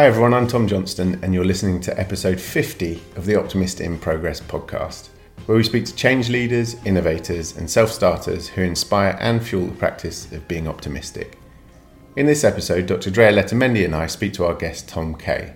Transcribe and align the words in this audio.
Hi 0.00 0.06
everyone, 0.06 0.32
I'm 0.32 0.46
Tom 0.46 0.66
Johnston, 0.66 1.22
and 1.22 1.34
you're 1.34 1.44
listening 1.44 1.78
to 1.80 2.00
episode 2.00 2.40
50 2.40 3.02
of 3.16 3.26
the 3.26 3.38
Optimist 3.38 3.82
in 3.82 3.98
Progress 3.98 4.40
podcast, 4.40 5.10
where 5.44 5.58
we 5.58 5.62
speak 5.62 5.84
to 5.84 5.94
change 5.94 6.30
leaders, 6.30 6.74
innovators, 6.86 7.58
and 7.58 7.68
self 7.68 7.92
starters 7.92 8.48
who 8.48 8.62
inspire 8.62 9.18
and 9.20 9.46
fuel 9.46 9.66
the 9.66 9.74
practice 9.74 10.32
of 10.32 10.48
being 10.48 10.66
optimistic. 10.66 11.38
In 12.16 12.24
this 12.24 12.44
episode, 12.44 12.86
Dr. 12.86 13.10
Drea 13.10 13.30
Letamendi 13.30 13.84
and 13.84 13.94
I 13.94 14.06
speak 14.06 14.32
to 14.32 14.46
our 14.46 14.54
guest 14.54 14.88
Tom 14.88 15.16
Kay. 15.16 15.52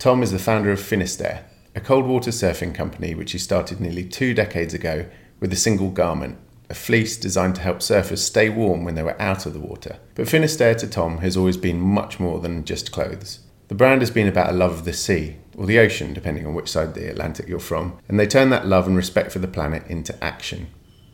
Tom 0.00 0.24
is 0.24 0.32
the 0.32 0.40
founder 0.40 0.72
of 0.72 0.80
Finisterre, 0.80 1.44
a 1.76 1.80
cold 1.80 2.04
water 2.04 2.32
surfing 2.32 2.74
company 2.74 3.14
which 3.14 3.30
he 3.30 3.38
started 3.38 3.78
nearly 3.78 4.04
two 4.04 4.34
decades 4.34 4.74
ago 4.74 5.06
with 5.38 5.52
a 5.52 5.56
single 5.56 5.90
garment, 5.90 6.36
a 6.68 6.74
fleece 6.74 7.16
designed 7.16 7.54
to 7.54 7.62
help 7.62 7.78
surfers 7.78 8.18
stay 8.18 8.48
warm 8.48 8.82
when 8.82 8.96
they 8.96 9.04
were 9.04 9.22
out 9.22 9.46
of 9.46 9.52
the 9.52 9.60
water. 9.60 10.00
But 10.16 10.28
Finisterre 10.28 10.74
to 10.74 10.88
Tom 10.88 11.18
has 11.18 11.36
always 11.36 11.56
been 11.56 11.78
much 11.78 12.18
more 12.18 12.40
than 12.40 12.64
just 12.64 12.90
clothes. 12.90 13.43
The 13.68 13.74
brand 13.74 14.02
has 14.02 14.10
been 14.10 14.28
about 14.28 14.50
a 14.50 14.56
love 14.56 14.72
of 14.72 14.84
the 14.84 14.92
sea, 14.92 15.36
or 15.56 15.64
the 15.64 15.78
ocean, 15.78 16.12
depending 16.12 16.46
on 16.46 16.54
which 16.54 16.68
side 16.68 16.88
of 16.88 16.94
the 16.94 17.08
Atlantic 17.08 17.48
you're 17.48 17.58
from, 17.58 17.98
and 18.08 18.20
they 18.20 18.26
turn 18.26 18.50
that 18.50 18.66
love 18.66 18.86
and 18.86 18.96
respect 18.96 19.32
for 19.32 19.38
the 19.38 19.48
planet 19.48 19.86
into 19.86 20.22
action. 20.22 20.66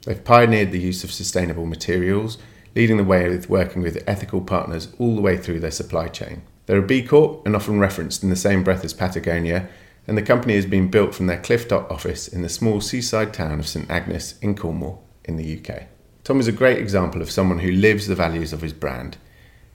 They've 0.05 0.25
pioneered 0.25 0.73
the 0.73 0.81
use 0.81 1.05
of 1.05 1.13
sustainable 1.13 1.67
materials, 1.67 2.39
leading 2.75 2.97
the 2.97 3.05
way 3.05 3.29
with 3.29 3.49
working 3.49 3.83
with 3.83 4.03
ethical 4.07 4.41
partners 4.41 4.89
all 4.99 5.15
the 5.15 5.23
way 5.23 5.37
through 5.37 5.61
their 5.61 5.71
supply 5.71 6.09
chain. 6.09 6.43
They're 6.67 6.79
a 6.79 6.83
B 6.83 7.03
Corp 7.03 7.47
and 7.47 7.55
often 7.55 7.79
referenced 7.79 8.23
in 8.25 8.31
the 8.31 8.37
same 8.37 8.65
breath 8.65 8.85
as 8.85 8.95
Patagonia, 8.95 9.69
and 10.09 10.19
the 10.19 10.23
company 10.23 10.55
has 10.55 10.67
been 10.67 10.91
built 10.91 11.15
from 11.15 11.29
their 11.29 11.41
Clifftop 11.41 11.89
office 11.91 12.27
in 12.27 12.43
the 12.43 12.49
small 12.49 12.81
seaside 12.81 13.33
town 13.33 13.61
of 13.61 13.69
St 13.69 13.89
Agnes 13.89 14.39
in 14.41 14.57
Cornwall, 14.57 15.05
in 15.25 15.37
the 15.37 15.59
UK. 15.59 15.85
Tom 16.25 16.41
is 16.41 16.49
a 16.49 16.53
great 16.53 16.79
example 16.79 17.23
of 17.23 17.31
someone 17.31 17.61
who 17.61 17.71
lives 17.71 18.07
the 18.07 18.15
values 18.15 18.53
of 18.53 18.63
his 18.63 18.73
brand 18.73 19.19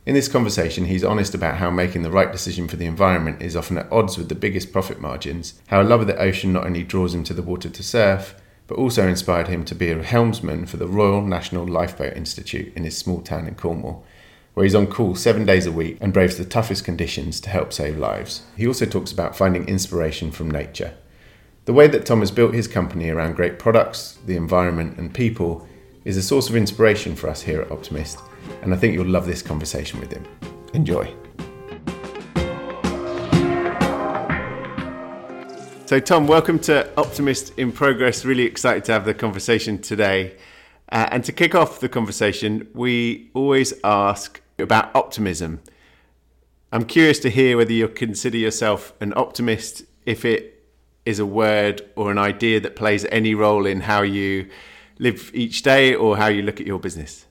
in 0.06 0.14
this 0.14 0.28
conversation, 0.28 0.86
he's 0.86 1.04
honest 1.04 1.34
about 1.34 1.58
how 1.58 1.72
making 1.72 2.04
the 2.04 2.12
right 2.12 2.32
decision 2.32 2.68
for 2.68 2.76
the 2.76 2.86
environment 2.86 3.42
is 3.42 3.56
often 3.56 3.80
at 3.80 3.92
odds 3.92 4.18
with 4.18 4.30
the 4.30 4.36
biggest 4.36 4.72
profit 4.72 5.02
margins, 5.02 5.60
how 5.68 5.82
a 5.82 5.84
love 5.84 6.02
of 6.02 6.08
the 6.08 6.18
ocean 6.18 6.54
not 6.54 6.66
only 6.66 6.84
draws 6.84 7.16
him 7.16 7.24
to 7.24 7.34
the 7.34 7.42
water 7.42 7.70
to 7.70 7.82
surf, 7.82 8.36
but 8.68 8.78
also 8.78 9.08
inspired 9.08 9.48
him 9.48 9.66
to 9.66 9.74
be 9.74 9.90
a 9.90 10.04
helmsman 10.04 10.68
for 10.68 10.78
the 10.78 10.88
Royal 10.88 11.24
National 11.24 11.66
Lifeboat 11.66 12.16
Institute 12.16 12.72
in 12.76 12.84
his 12.84 12.96
small 12.96 13.22
town 13.22 13.48
in 13.48 13.56
Cornwall, 13.56 14.06
where 14.54 14.64
he's 14.64 14.76
on 14.76 14.86
call 14.86 15.16
seven 15.16 15.44
days 15.44 15.66
a 15.66 15.72
week 15.72 15.98
and 16.00 16.14
braves 16.14 16.38
the 16.38 16.46
toughest 16.46 16.86
conditions 16.86 17.40
to 17.42 17.50
help 17.50 17.74
save 17.74 17.98
lives. 17.98 18.44
He 18.56 18.68
also 18.68 18.86
talks 18.86 19.12
about 19.12 19.36
finding 19.36 19.68
inspiration 19.68 20.32
from 20.32 20.52
nature. 20.52 20.94
The 21.66 21.74
way 21.74 21.88
that 21.88 22.06
Tom 22.06 22.20
has 22.20 22.30
built 22.30 22.54
his 22.54 22.68
company 22.68 23.10
around 23.10 23.36
great 23.36 23.58
products, 23.58 24.20
the 24.28 24.38
environment, 24.38 25.00
and 25.00 25.12
people 25.12 25.68
is 26.04 26.16
a 26.16 26.22
source 26.22 26.48
of 26.48 26.56
inspiration 26.56 27.16
for 27.16 27.28
us 27.28 27.42
here 27.42 27.62
at 27.62 27.72
Optimist 27.72 28.20
and 28.62 28.74
I 28.74 28.78
think 28.78 28.94
you'll 28.94 29.08
love 29.08 29.26
this 29.26 29.42
conversation 29.42 30.00
with 30.00 30.12
him. 30.12 30.26
Enjoy. 30.74 31.14
So, 35.86 36.00
Tom, 36.00 36.26
welcome 36.26 36.58
to 36.62 36.90
Optimist 36.98 37.58
in 37.60 37.72
Progress. 37.72 38.26
Really 38.26 38.44
excited 38.44 38.84
to 38.86 38.92
have 38.92 39.06
the 39.06 39.14
conversation 39.14 39.80
today. 39.80 40.36
Uh, 40.92 41.08
and 41.12 41.24
to 41.26 41.32
kick 41.32 41.54
off 41.54 41.80
the 41.80 41.90
conversation, 41.90 42.68
we 42.74 43.30
always 43.34 43.74
ask 43.84 44.42
about 44.58 44.96
optimism. 44.96 45.62
I'm 46.72 46.86
curious 46.86 47.20
to 47.20 47.30
hear 47.30 47.58
whether 47.58 47.72
you 47.72 47.88
consider 47.88 48.38
yourself 48.38 48.94
an 49.00 49.14
optimist, 49.16 49.84
if 50.06 50.26
it 50.26 50.64
is 51.06 51.20
a 51.20 51.26
word 51.26 51.82
or 51.96 52.12
an 52.12 52.18
idea 52.18 52.60
that 52.60 52.76
plays 52.76 53.06
any 53.06 53.36
role 53.36 53.66
in 53.66 53.82
how 53.82 54.02
you 54.02 54.50
live 54.98 55.30
each 55.34 55.62
day 55.62 55.94
or 55.94 56.18
how 56.18 56.28
you 56.28 56.42
look 56.42 56.60
at 56.60 56.66
your 56.66 56.80
business. 56.80 57.26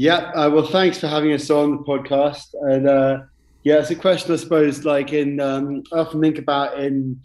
Yeah, 0.00 0.32
uh, 0.34 0.48
well, 0.48 0.66
thanks 0.66 0.98
for 0.98 1.08
having 1.08 1.30
us 1.34 1.50
on 1.50 1.72
the 1.72 1.82
podcast. 1.82 2.54
And 2.62 2.88
uh, 2.88 3.18
yeah, 3.64 3.80
it's 3.80 3.90
a 3.90 3.94
question 3.94 4.32
I 4.32 4.36
suppose. 4.36 4.86
Like 4.86 5.12
in, 5.12 5.40
um, 5.40 5.82
I 5.92 5.98
often 5.98 6.22
think 6.22 6.38
about 6.38 6.80
in, 6.80 7.20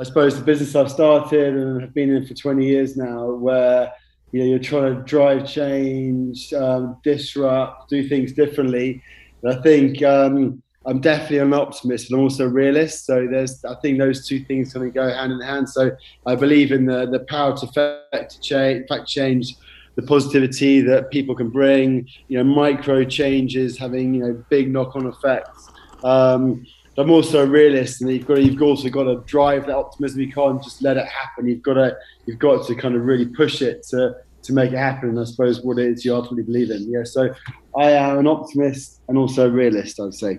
I 0.00 0.04
suppose 0.04 0.34
the 0.34 0.42
business 0.42 0.74
I've 0.74 0.90
started 0.90 1.54
and 1.54 1.82
have 1.82 1.92
been 1.92 2.08
in 2.08 2.26
for 2.26 2.32
20 2.32 2.66
years 2.66 2.96
now, 2.96 3.30
where 3.32 3.92
you 4.32 4.40
know 4.40 4.46
you're 4.46 4.58
trying 4.58 4.96
to 4.96 5.02
drive 5.02 5.46
change, 5.46 6.50
um, 6.54 6.96
disrupt, 7.04 7.90
do 7.90 8.08
things 8.08 8.32
differently. 8.32 9.02
And 9.42 9.58
I 9.58 9.60
think 9.60 10.02
um, 10.02 10.62
I'm 10.86 11.02
definitely 11.02 11.40
an 11.40 11.52
optimist 11.52 12.10
and 12.10 12.18
also 12.18 12.46
a 12.46 12.48
realist. 12.48 13.04
So 13.04 13.28
there's, 13.30 13.62
I 13.66 13.74
think 13.82 13.98
those 13.98 14.26
two 14.26 14.42
things 14.46 14.72
kind 14.72 14.86
of 14.86 14.94
go 14.94 15.12
hand 15.12 15.30
in 15.30 15.42
hand. 15.42 15.68
So 15.68 15.90
I 16.24 16.36
believe 16.36 16.72
in 16.72 16.86
the 16.86 17.04
the 17.04 17.20
power 17.28 17.54
to 17.54 17.66
affect 17.66 18.40
change, 18.42 18.86
fact 18.88 19.08
change 19.08 19.56
the 19.96 20.02
positivity 20.02 20.80
that 20.80 21.10
people 21.10 21.34
can 21.34 21.50
bring, 21.50 22.08
you 22.28 22.38
know, 22.38 22.44
micro 22.44 23.04
changes 23.04 23.78
having, 23.78 24.14
you 24.14 24.20
know, 24.24 24.44
big 24.48 24.72
knock-on 24.72 25.06
effects. 25.06 25.68
Um, 26.02 26.66
I'm 26.96 27.10
also 27.10 27.42
a 27.42 27.46
realist, 27.46 28.02
and 28.02 28.10
you've 28.10 28.26
got 28.26 28.36
to, 28.36 28.42
you've 28.42 28.60
also 28.62 28.88
got 28.88 29.04
to 29.04 29.16
drive 29.26 29.66
that 29.66 29.76
optimism. 29.76 30.20
You 30.20 30.32
can't 30.32 30.62
just 30.62 30.82
let 30.82 30.96
it 30.96 31.06
happen. 31.06 31.48
You've 31.48 31.62
got 31.62 31.74
to 31.74 31.96
you've 32.26 32.38
got 32.38 32.66
to 32.66 32.74
kind 32.74 32.94
of 32.94 33.02
really 33.02 33.26
push 33.26 33.62
it 33.62 33.82
to 33.90 34.16
to 34.42 34.52
make 34.52 34.72
it 34.72 34.78
happen. 34.78 35.18
I 35.18 35.24
suppose 35.24 35.60
what 35.62 35.78
it 35.78 35.86
is 35.86 36.04
you 36.04 36.14
ultimately 36.14 36.44
believe 36.44 36.70
in. 36.70 36.88
Yeah. 36.90 37.02
So 37.04 37.34
I 37.76 37.90
am 37.92 38.18
an 38.18 38.26
optimist 38.28 39.00
and 39.08 39.18
also 39.18 39.48
a 39.48 39.50
realist. 39.50 39.98
I'd 39.98 40.14
say. 40.14 40.38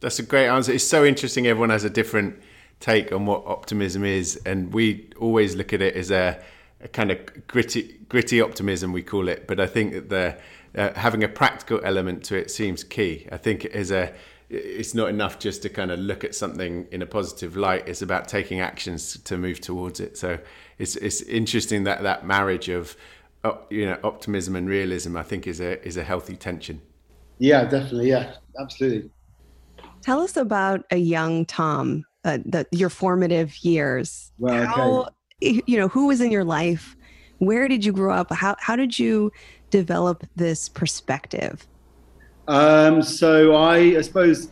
That's 0.00 0.20
a 0.20 0.22
great 0.22 0.46
answer. 0.46 0.72
It's 0.72 0.84
so 0.86 1.04
interesting. 1.04 1.48
Everyone 1.48 1.70
has 1.70 1.82
a 1.82 1.90
different 1.90 2.40
take 2.78 3.10
on 3.10 3.26
what 3.26 3.44
optimism 3.44 4.04
is, 4.04 4.40
and 4.46 4.72
we 4.72 5.10
always 5.18 5.56
look 5.56 5.72
at 5.72 5.82
it 5.82 5.96
as 5.96 6.12
a 6.12 6.40
a 6.80 6.88
kind 6.88 7.10
of 7.10 7.18
gritty 7.46 8.00
gritty 8.08 8.40
optimism 8.40 8.92
we 8.92 9.02
call 9.02 9.28
it 9.28 9.46
but 9.46 9.58
i 9.58 9.66
think 9.66 9.92
that 9.92 10.08
the 10.08 10.38
uh, 10.76 10.92
having 10.94 11.24
a 11.24 11.28
practical 11.28 11.80
element 11.82 12.24
to 12.24 12.36
it 12.36 12.50
seems 12.50 12.84
key. 12.84 13.26
I 13.32 13.36
think 13.36 13.64
it 13.64 13.72
is 13.72 13.90
a 13.90 14.12
it's 14.50 14.94
not 14.94 15.08
enough 15.10 15.38
just 15.38 15.60
to 15.62 15.68
kind 15.68 15.90
of 15.90 15.98
look 15.98 16.24
at 16.24 16.34
something 16.34 16.86
in 16.90 17.02
a 17.02 17.06
positive 17.06 17.54
light 17.54 17.86
it's 17.86 18.00
about 18.00 18.28
taking 18.28 18.60
actions 18.60 19.18
to 19.24 19.36
move 19.36 19.60
towards 19.60 20.00
it. 20.00 20.16
So 20.16 20.38
it's 20.78 20.96
it's 20.96 21.22
interesting 21.22 21.84
that 21.84 22.02
that 22.02 22.26
marriage 22.26 22.68
of 22.68 22.96
uh, 23.44 23.52
you 23.70 23.86
know 23.86 23.98
optimism 24.04 24.56
and 24.56 24.68
realism 24.68 25.16
i 25.16 25.22
think 25.22 25.46
is 25.46 25.60
a 25.60 25.84
is 25.86 25.96
a 25.96 26.04
healthy 26.04 26.36
tension. 26.36 26.80
Yeah 27.38 27.64
definitely 27.64 28.10
yeah 28.10 28.34
absolutely. 28.60 29.10
Tell 30.02 30.20
us 30.20 30.36
about 30.36 30.84
a 30.90 30.96
young 30.96 31.44
tom 31.46 32.04
uh, 32.24 32.38
the, 32.44 32.66
your 32.72 32.90
formative 32.90 33.56
years. 33.64 34.32
Well, 34.38 34.54
okay. 34.54 34.66
how 34.66 35.08
you 35.40 35.78
know, 35.78 35.88
who 35.88 36.06
was 36.06 36.20
in 36.20 36.30
your 36.30 36.44
life? 36.44 36.96
Where 37.38 37.68
did 37.68 37.84
you 37.84 37.92
grow 37.92 38.14
up? 38.14 38.32
How, 38.32 38.56
how 38.58 38.76
did 38.76 38.98
you 38.98 39.32
develop 39.70 40.26
this 40.36 40.68
perspective? 40.68 41.66
Um, 42.48 43.02
so 43.02 43.54
I, 43.54 43.76
I 43.76 44.00
suppose 44.00 44.50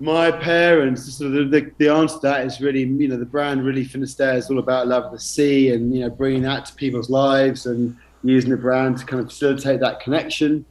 my 0.00 0.32
parents, 0.32 1.20
of 1.20 1.32
the, 1.32 1.70
the, 1.78 1.88
answer 1.88 2.16
to 2.16 2.20
that 2.22 2.46
is 2.46 2.60
really, 2.60 2.80
you 2.80 3.06
know, 3.06 3.16
the 3.16 3.24
brand 3.24 3.64
really 3.64 3.84
Finisterre 3.84 4.34
is 4.34 4.50
all 4.50 4.58
about 4.58 4.88
love 4.88 5.04
of 5.04 5.12
the 5.12 5.20
sea 5.20 5.72
and, 5.72 5.94
you 5.94 6.00
know, 6.00 6.10
bringing 6.10 6.42
that 6.42 6.66
to 6.66 6.74
people's 6.74 7.10
lives 7.10 7.66
and 7.66 7.96
using 8.24 8.50
the 8.50 8.56
brand 8.56 8.98
to 8.98 9.04
kind 9.04 9.22
of 9.22 9.28
facilitate 9.28 9.80
that 9.80 10.00
connection 10.00 10.64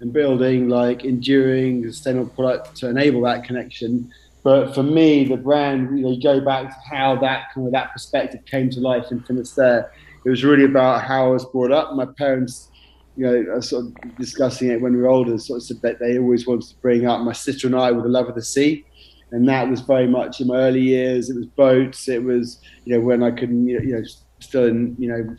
and 0.00 0.12
building 0.12 0.68
like 0.68 1.04
enduring 1.04 1.84
sustainable 1.84 2.30
product 2.30 2.76
to 2.76 2.88
enable 2.88 3.20
that 3.22 3.44
connection. 3.44 4.10
But 4.42 4.74
for 4.74 4.82
me, 4.82 5.24
the 5.24 5.36
brand, 5.36 5.96
you 5.96 6.04
know, 6.04 6.10
you 6.10 6.22
go 6.22 6.40
back 6.40 6.68
to 6.68 6.76
how 6.90 7.16
that 7.20 7.52
kind 7.54 7.66
of 7.66 7.72
that 7.72 7.92
perspective 7.92 8.44
came 8.46 8.70
to 8.70 8.80
life 8.80 9.06
in 9.10 9.22
Finisterre. 9.22 9.92
It 10.24 10.30
was 10.30 10.44
really 10.44 10.64
about 10.64 11.04
how 11.04 11.26
I 11.26 11.30
was 11.30 11.44
brought 11.44 11.70
up. 11.70 11.94
My 11.94 12.06
parents, 12.18 12.70
you 13.16 13.24
know, 13.24 13.60
sort 13.60 13.86
of 13.86 14.16
discussing 14.16 14.70
it 14.70 14.80
when 14.80 14.94
we 14.94 15.00
were 15.00 15.08
older, 15.08 15.38
sort 15.38 15.58
of 15.58 15.62
said 15.62 15.80
that 15.82 16.00
they 16.00 16.18
always 16.18 16.46
wanted 16.46 16.68
to 16.68 16.76
bring 16.76 17.06
up 17.06 17.20
my 17.20 17.32
sister 17.32 17.68
and 17.68 17.76
I 17.76 17.92
with 17.92 18.04
the 18.04 18.10
love 18.10 18.28
of 18.28 18.34
the 18.34 18.42
sea. 18.42 18.84
And 19.30 19.48
that 19.48 19.68
was 19.70 19.80
very 19.80 20.08
much 20.08 20.40
in 20.40 20.48
my 20.48 20.56
early 20.56 20.82
years. 20.82 21.30
It 21.30 21.36
was 21.36 21.46
boats. 21.46 22.08
It 22.08 22.22
was, 22.22 22.60
you 22.84 22.94
know, 22.94 23.00
when 23.00 23.22
I 23.22 23.30
couldn't, 23.30 23.66
you 23.66 23.80
know, 23.80 24.02
still 24.40 24.66
in, 24.66 24.96
you 24.98 25.08
know, 25.08 25.36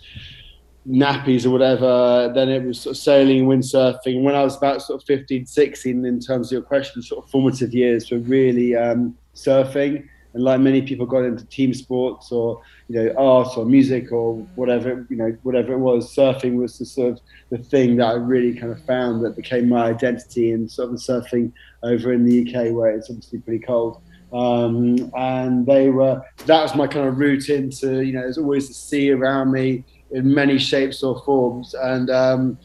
nappies 0.88 1.46
or 1.46 1.52
whatever. 1.52 2.32
Then 2.34 2.50
it 2.50 2.64
was 2.64 2.82
sort 2.82 2.96
of 2.96 3.02
sailing 3.02 3.46
windsurfing. 3.46 4.24
When 4.24 4.36
I 4.36 4.44
was 4.44 4.58
about 4.58 4.82
sort 4.82 5.02
of 5.02 5.08
15, 5.08 5.46
16, 5.46 6.06
in 6.06 6.20
terms 6.20 6.48
of 6.48 6.52
your 6.52 6.62
question, 6.62 7.02
sort 7.02 7.24
of 7.24 7.30
formative 7.30 7.74
years 7.74 8.12
were 8.12 8.20
really 8.20 8.76
um, 8.76 9.18
surfing. 9.36 10.08
And 10.34 10.44
like 10.44 10.60
many 10.60 10.82
people 10.82 11.06
got 11.06 11.26
into 11.26 11.46
team 11.46 11.76
sports 11.76 12.32
or 12.32 12.60
you 12.88 12.96
know 12.96 13.14
art 13.18 13.56
or 13.56 13.66
music 13.66 14.12
or 14.12 14.34
whatever 14.56 15.06
you 15.10 15.16
know 15.16 15.38
whatever 15.44 15.74
it 15.74 15.78
was, 15.78 16.14
surfing 16.14 16.56
was 16.56 16.80
the 16.80 16.86
sort 16.86 17.14
of 17.14 17.22
the 17.52 17.60
thing 17.60 17.98
that 17.98 18.08
I 18.08 18.14
really 18.14 18.56
kind 18.56 18.72
of 18.72 18.84
found 18.86 19.24
that 19.24 19.36
became 19.36 19.70
my 19.70 19.86
identity 19.86 20.52
and 20.52 20.72
sort 20.72 20.90
of 20.90 20.96
surfing 20.96 21.52
over 21.84 22.12
in 22.12 22.26
the 22.26 22.42
UK 22.42 22.74
where 22.74 22.90
it's 22.90 23.12
obviously 23.12 23.40
pretty 23.40 23.64
cold. 23.64 24.02
Um, 24.34 25.12
and 25.16 25.68
they 25.68 25.90
were 25.90 26.24
that 26.48 26.64
was 26.64 26.74
my 26.74 26.88
kind 26.88 27.08
of 27.08 27.20
route 27.20 27.50
into 27.50 28.02
you 28.02 28.14
know 28.14 28.22
there's 28.22 28.40
always 28.40 28.68
the 28.68 28.74
sea 28.74 29.12
around 29.12 29.52
me 29.52 29.84
in 30.14 30.34
many 30.34 30.58
shapes 30.58 31.04
or 31.04 31.22
forms, 31.24 31.74
and 31.74 32.10
um, 32.10 32.58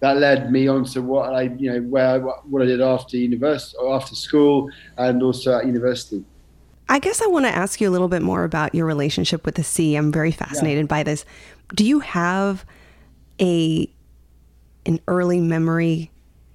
that 0.00 0.16
led 0.16 0.50
me 0.50 0.66
on 0.66 0.84
to 0.84 1.02
what 1.02 1.34
I, 1.34 1.42
you 1.42 1.72
know, 1.72 1.80
where 1.82 2.20
what 2.20 2.62
I 2.62 2.64
did 2.66 2.80
after 2.80 3.16
university 3.16 3.76
or 3.78 3.94
after 3.94 4.14
school, 4.14 4.70
and 4.96 5.22
also 5.22 5.58
at 5.58 5.66
university. 5.66 6.24
I 6.88 6.98
guess 6.98 7.20
I 7.20 7.26
want 7.26 7.46
to 7.46 7.50
ask 7.50 7.80
you 7.80 7.88
a 7.88 7.90
little 7.90 8.08
bit 8.08 8.22
more 8.22 8.44
about 8.44 8.74
your 8.74 8.86
relationship 8.86 9.44
with 9.44 9.56
the 9.56 9.64
sea. 9.64 9.96
I'm 9.96 10.12
very 10.12 10.30
fascinated 10.30 10.84
yeah. 10.84 10.88
by 10.88 11.02
this. 11.02 11.24
Do 11.74 11.84
you 11.84 12.00
have 12.00 12.64
a 13.40 13.90
an 14.84 15.00
early 15.08 15.40
memory? 15.40 16.10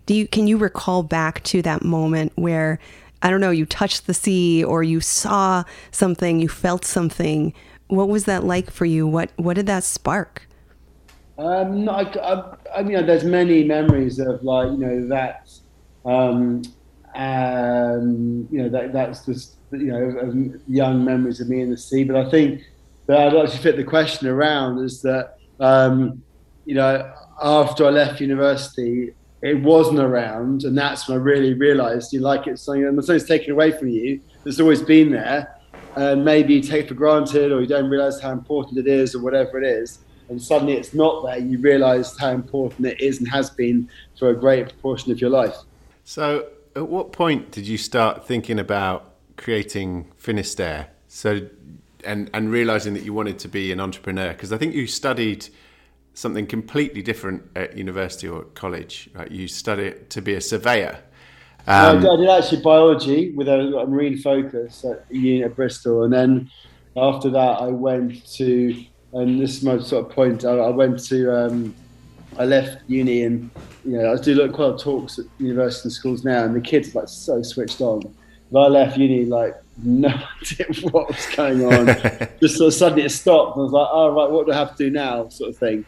Do 0.06 0.16
you 0.16 0.28
can 0.28 0.48
you 0.48 0.58
recall 0.58 1.04
back 1.04 1.44
to 1.46 1.62
that 1.64 1.84
moment 1.84 2.32
where 2.36 2.80
I 3.22 3.30
don't 3.30 3.42
know, 3.42 3.52
you 3.52 3.66
touched 3.66 4.08
the 4.08 4.14
sea 4.14 4.64
or 4.64 4.82
you 4.82 5.00
saw 5.00 5.64
something, 5.92 6.40
you 6.40 6.50
felt 6.50 6.86
something. 6.86 7.54
What 7.92 8.08
was 8.08 8.24
that 8.24 8.46
like 8.46 8.72
for 8.72 8.86
you? 8.86 9.06
What 9.06 9.32
what 9.36 9.56
did 9.56 9.66
that 9.66 9.84
spark? 9.84 10.48
Um, 11.38 11.90
I, 11.90 12.04
I, 12.04 12.56
I 12.78 12.84
mean, 12.84 13.06
there's 13.06 13.26
many 13.26 13.66
memories 13.66 14.18
of 14.18 14.42
like 14.44 14.72
you 14.72 14.78
know 14.78 15.08
that, 15.10 15.50
um, 16.06 16.62
um, 17.14 18.48
you 18.50 18.64
know 18.64 18.70
that 18.70 18.94
that's 18.94 19.26
just 19.26 19.56
you 19.72 19.92
know 19.92 20.54
young 20.70 21.04
memories 21.04 21.42
of 21.42 21.50
me 21.50 21.60
in 21.60 21.70
the 21.70 21.78
sea. 21.78 22.06
But 22.06 22.16
I 22.16 22.30
think 22.30 22.62
that 23.08 23.20
I'd 23.20 23.34
like 23.34 23.52
to 23.52 23.58
fit 23.58 23.76
the 23.76 23.84
question 23.84 24.30
around 24.30 24.80
is 24.80 25.02
that 25.02 25.38
um, 25.60 26.24
you 26.64 26.76
know 26.76 27.14
after 27.44 27.88
I 27.88 27.90
left 27.90 28.22
university, 28.22 29.14
it 29.42 29.62
wasn't 29.62 30.00
around, 30.00 30.64
and 30.64 30.78
that's 30.78 31.10
when 31.10 31.18
I 31.18 31.22
really 31.22 31.56
realised 31.56 32.14
you 32.14 32.22
like 32.22 32.48
it's 32.48 32.62
something 32.62 32.86
when 32.86 33.02
something's 33.02 33.28
taken 33.28 33.52
away 33.52 33.72
from 33.74 33.90
you 33.90 34.22
that's 34.46 34.62
always 34.62 34.82
been 34.82 35.12
there, 35.12 35.58
and 35.96 36.24
maybe 36.24 36.56
you 36.56 36.62
take 36.62 36.88
for 36.88 36.94
granted 36.94 37.52
or 37.52 37.62
you 37.62 37.68
don't 37.68 37.90
realise 37.90 38.20
how 38.20 38.32
important 38.32 38.78
it 38.78 38.88
is 38.88 39.16
or 39.16 39.22
whatever 39.22 39.62
it 39.62 39.66
is 39.66 40.00
and 40.32 40.42
suddenly 40.42 40.74
it's 40.74 40.94
not 40.94 41.24
there, 41.26 41.38
you 41.38 41.60
realise 41.60 42.18
how 42.18 42.30
important 42.30 42.88
it 42.88 43.02
is 43.02 43.20
and 43.20 43.28
has 43.28 43.50
been 43.50 43.90
for 44.18 44.30
a 44.30 44.34
great 44.34 44.70
proportion 44.70 45.12
of 45.12 45.20
your 45.20 45.30
life. 45.30 45.56
So, 46.06 46.48
at 46.74 46.88
what 46.88 47.12
point 47.12 47.52
did 47.52 47.68
you 47.68 47.78
start 47.78 48.26
thinking 48.26 48.58
about 48.58 49.14
creating 49.36 50.10
Finisterre? 50.16 50.88
So, 51.10 51.48
and 52.06 52.30
and 52.34 52.50
realizing 52.50 52.94
that 52.94 53.04
you 53.04 53.14
wanted 53.14 53.40
to 53.40 53.50
be 53.50 53.74
an 53.74 53.82
entrepreneur 53.82 54.30
because 54.30 54.54
I 54.54 54.58
think 54.58 54.74
you 54.74 54.88
studied 54.88 55.50
something 56.14 56.48
completely 56.48 57.02
different 57.02 57.44
at 57.56 57.78
university 57.78 58.28
or 58.28 58.44
college. 58.56 59.10
Right? 59.14 59.30
You 59.30 59.50
studied 59.50 60.10
to 60.12 60.22
be 60.22 60.34
a 60.34 60.42
surveyor. 60.42 61.00
Um, 61.68 61.98
I 62.06 62.16
did 62.18 62.30
actually 62.30 62.62
biology 62.62 63.32
with 63.32 63.48
a, 63.48 63.78
a 63.78 63.88
marine 63.88 64.18
focus 64.18 64.84
at 64.84 65.06
uni 65.10 65.44
at 65.44 65.56
Bristol, 65.56 66.04
and 66.04 66.14
then 66.14 66.50
after 66.98 67.30
that, 67.30 67.62
I 67.62 67.68
went 67.68 68.26
to 68.34 68.86
and 69.14 69.42
this 69.42 69.58
is 69.58 69.64
my 69.64 69.80
sort 69.80 70.06
of 70.06 70.12
point. 70.12 70.46
I, 70.46 70.52
I 70.52 70.70
went 70.70 71.04
to, 71.08 71.36
um, 71.36 71.76
I 72.38 72.46
left 72.46 72.82
uni 72.88 73.24
and 73.24 73.50
you 73.84 73.98
know 73.98 74.14
I 74.14 74.16
do 74.16 74.36
look 74.36 74.54
quite 74.54 74.66
a 74.66 74.68
lot 74.68 74.76
of 74.76 74.82
talks 74.82 75.20
at 75.20 75.26
university 75.38 75.88
and 75.88 75.94
schools 75.94 76.24
now, 76.24 76.46
and 76.46 76.56
the 76.56 76.62
kids 76.62 76.96
are 76.96 77.02
like 77.02 77.10
so 77.10 77.42
switched 77.42 77.82
on. 77.82 78.02
But 78.52 78.60
I 78.62 78.68
left 78.68 78.98
uni 78.98 79.26
like 79.26 79.56
no 79.84 80.10
idea 80.42 80.68
what 80.92 81.10
was 81.10 81.26
going 81.36 81.66
on. 81.66 81.88
Just 82.42 82.58
sort 82.58 82.68
of 82.68 82.74
suddenly 82.74 83.04
it 83.04 83.10
stopped. 83.10 83.58
I 83.58 83.62
was 83.62 83.72
like, 83.72 83.88
oh 83.92 84.12
right, 84.12 84.30
what 84.30 84.46
do 84.46 84.54
I 84.54 84.56
have 84.56 84.76
to 84.78 84.84
do 84.86 84.90
now? 84.90 85.28
Sort 85.30 85.50
of 85.50 85.58
thing. 85.58 85.86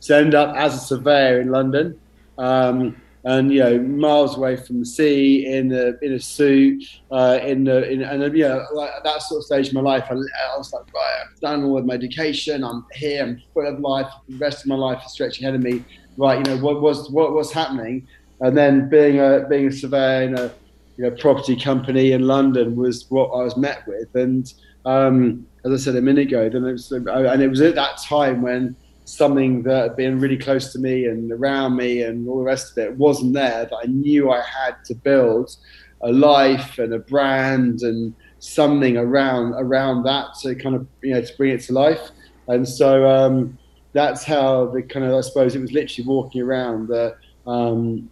So 0.00 0.16
I 0.16 0.20
ended 0.20 0.34
up 0.34 0.56
as 0.56 0.74
a 0.74 0.78
surveyor 0.78 1.40
in 1.40 1.50
London. 1.50 2.00
Um, 2.38 3.00
and 3.24 3.52
you 3.52 3.60
know 3.60 3.78
miles 3.78 4.36
away 4.36 4.56
from 4.56 4.80
the 4.80 4.86
sea 4.86 5.46
in 5.46 5.72
a 5.72 5.92
in 6.02 6.14
a 6.14 6.18
suit 6.18 6.82
uh, 7.10 7.38
in 7.42 7.64
the 7.64 7.88
in 7.88 8.02
and 8.02 8.36
you 8.36 8.42
know 8.42 8.64
like 8.74 8.90
at 8.90 9.04
that 9.04 9.22
sort 9.22 9.38
of 9.38 9.44
stage 9.44 9.68
of 9.68 9.74
my 9.74 9.80
life 9.80 10.04
I, 10.10 10.14
I, 10.14 10.56
was 10.56 10.72
like 10.72 10.92
right 10.92 11.24
I've 11.24 11.40
done 11.40 11.64
all 11.64 11.78
of 11.78 11.86
my 11.86 11.94
education 11.94 12.64
I'm 12.64 12.84
here 12.92 13.22
I'm 13.22 13.40
full 13.54 13.66
of 13.66 13.78
life 13.78 14.10
the 14.28 14.36
rest 14.38 14.62
of 14.62 14.66
my 14.66 14.74
life 14.74 15.02
is 15.06 15.12
stretching 15.12 15.44
ahead 15.44 15.54
of 15.54 15.62
me. 15.62 15.84
Right 16.16 16.38
you 16.38 16.44
know 16.44 16.60
what 16.62 16.82
was 16.82 17.10
what 17.10 17.32
was 17.32 17.52
happening? 17.52 18.06
And 18.40 18.56
then 18.56 18.88
being 18.88 19.20
a 19.20 19.46
being 19.48 19.68
a 19.68 19.72
surveyor 19.72 20.22
in 20.22 20.38
a 20.38 20.52
you 20.96 21.04
know 21.04 21.10
property 21.12 21.56
company 21.56 22.12
in 22.12 22.26
London 22.26 22.74
was 22.76 23.08
what 23.08 23.28
I 23.28 23.44
was 23.44 23.56
met 23.56 23.86
with. 23.86 24.14
And 24.14 24.52
um, 24.84 25.46
as 25.64 25.72
I 25.72 25.76
said 25.76 25.96
a 25.96 26.02
minute 26.02 26.26
ago 26.26 26.48
then 26.48 26.64
it 26.64 26.72
was 26.72 26.90
and 26.90 27.42
it 27.42 27.48
was 27.48 27.60
at 27.60 27.76
that 27.76 27.98
time 28.02 28.42
when 28.42 28.74
something 29.04 29.62
that 29.64 29.82
had 29.82 29.96
been 29.96 30.20
really 30.20 30.38
close 30.38 30.72
to 30.72 30.78
me 30.78 31.06
and 31.06 31.32
around 31.32 31.76
me 31.76 32.02
and 32.02 32.28
all 32.28 32.38
the 32.38 32.44
rest 32.44 32.72
of 32.72 32.78
it 32.78 32.96
wasn't 32.96 33.32
there 33.32 33.64
that 33.64 33.76
I 33.82 33.86
knew 33.86 34.30
I 34.30 34.40
had 34.42 34.76
to 34.86 34.94
build 34.94 35.56
a 36.02 36.12
life 36.12 36.78
and 36.78 36.94
a 36.94 36.98
brand 36.98 37.82
and 37.82 38.14
something 38.38 38.96
around 38.96 39.54
around 39.54 40.02
that 40.02 40.34
to 40.42 40.54
kind 40.54 40.74
of 40.74 40.86
you 41.00 41.14
know 41.14 41.22
to 41.22 41.36
bring 41.36 41.52
it 41.52 41.62
to 41.62 41.72
life. 41.72 42.10
And 42.48 42.68
so 42.68 43.08
um, 43.08 43.56
that's 43.92 44.24
how 44.24 44.66
the 44.66 44.82
kind 44.82 45.06
of 45.06 45.14
I 45.14 45.20
suppose 45.20 45.54
it 45.54 45.60
was 45.60 45.72
literally 45.72 46.08
walking 46.08 46.42
around 46.42 46.88
the 46.88 47.16
um, 47.46 48.10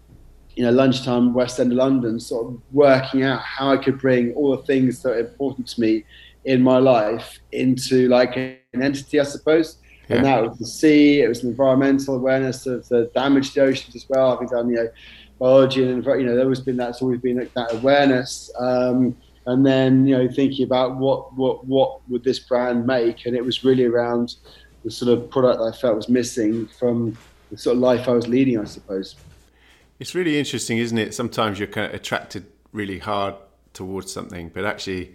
you 0.55 0.65
know 0.65 0.71
lunchtime 0.71 1.35
West 1.35 1.59
End 1.59 1.73
of 1.73 1.79
London 1.79 2.21
sort 2.21 2.47
of 2.47 2.61
working 2.73 3.23
out 3.23 3.41
how 3.41 3.73
I 3.73 3.77
could 3.77 3.99
bring 3.99 4.33
all 4.35 4.57
the 4.57 4.63
things 4.63 5.03
that 5.03 5.13
are 5.13 5.21
important 5.21 5.67
to 5.69 5.81
me 5.81 6.05
in 6.45 6.63
my 6.63 6.79
life 6.79 7.39
into 7.53 8.09
like 8.09 8.37
an 8.37 8.57
entity 8.73 9.21
I 9.21 9.25
suppose 9.25 9.80
yeah. 10.11 10.17
and 10.17 10.27
that 10.27 10.43
was 10.43 10.59
the 10.59 10.67
sea. 10.67 11.23
It 11.23 11.29
was 11.29 11.43
an 11.43 11.51
environmental 11.51 12.17
awareness 12.17 12.67
of 12.67 12.89
the 12.89 13.11
damage 13.15 13.53
to 13.55 13.61
the 13.61 13.67
oceans 13.67 13.97
as 13.97 14.07
well. 14.09 14.39
I've 14.41 14.51
done 14.51 14.69
you 14.69 14.77
know 14.77 14.89
biology 15.39 15.83
and 15.83 16.05
you 16.05 16.25
know 16.25 16.37
there 16.37 16.49
has 16.49 16.61
been 16.61 16.77
that's 16.77 17.01
always 17.01 17.21
been 17.21 17.49
that 17.55 17.73
awareness. 17.73 18.51
Um, 18.59 19.17
and 19.47 19.65
then 19.65 20.07
you 20.07 20.17
know 20.17 20.29
thinking 20.29 20.65
about 20.65 20.97
what 20.97 21.35
what 21.35 21.67
what 21.67 22.01
would 22.09 22.25
this 22.25 22.39
brand 22.39 22.87
make, 22.87 23.27
and 23.27 23.35
it 23.35 23.45
was 23.45 23.65
really 23.65 23.85
around 23.85 24.37
the 24.85 24.91
sort 24.91 25.17
of 25.17 25.31
product 25.31 25.61
I 25.61 25.77
felt 25.77 25.97
was 25.97 26.09
missing 26.09 26.67
from 26.67 27.17
the 27.51 27.59
sort 27.59 27.77
of 27.77 27.81
life 27.81 28.09
I 28.09 28.13
was 28.13 28.29
leading, 28.29 28.59
I 28.59 28.65
suppose. 28.65 29.17
It's 29.99 30.15
really 30.15 30.39
interesting, 30.39 30.79
isn't 30.79 30.97
it? 30.97 31.15
Sometimes 31.15 31.59
you're 31.59 31.69
kind 31.69 31.87
of 31.87 31.95
attracted 31.95 32.47
really 32.73 32.99
hard 32.99 33.35
towards 33.75 34.13
something, 34.13 34.49
but 34.49 34.65
actually, 34.65 35.15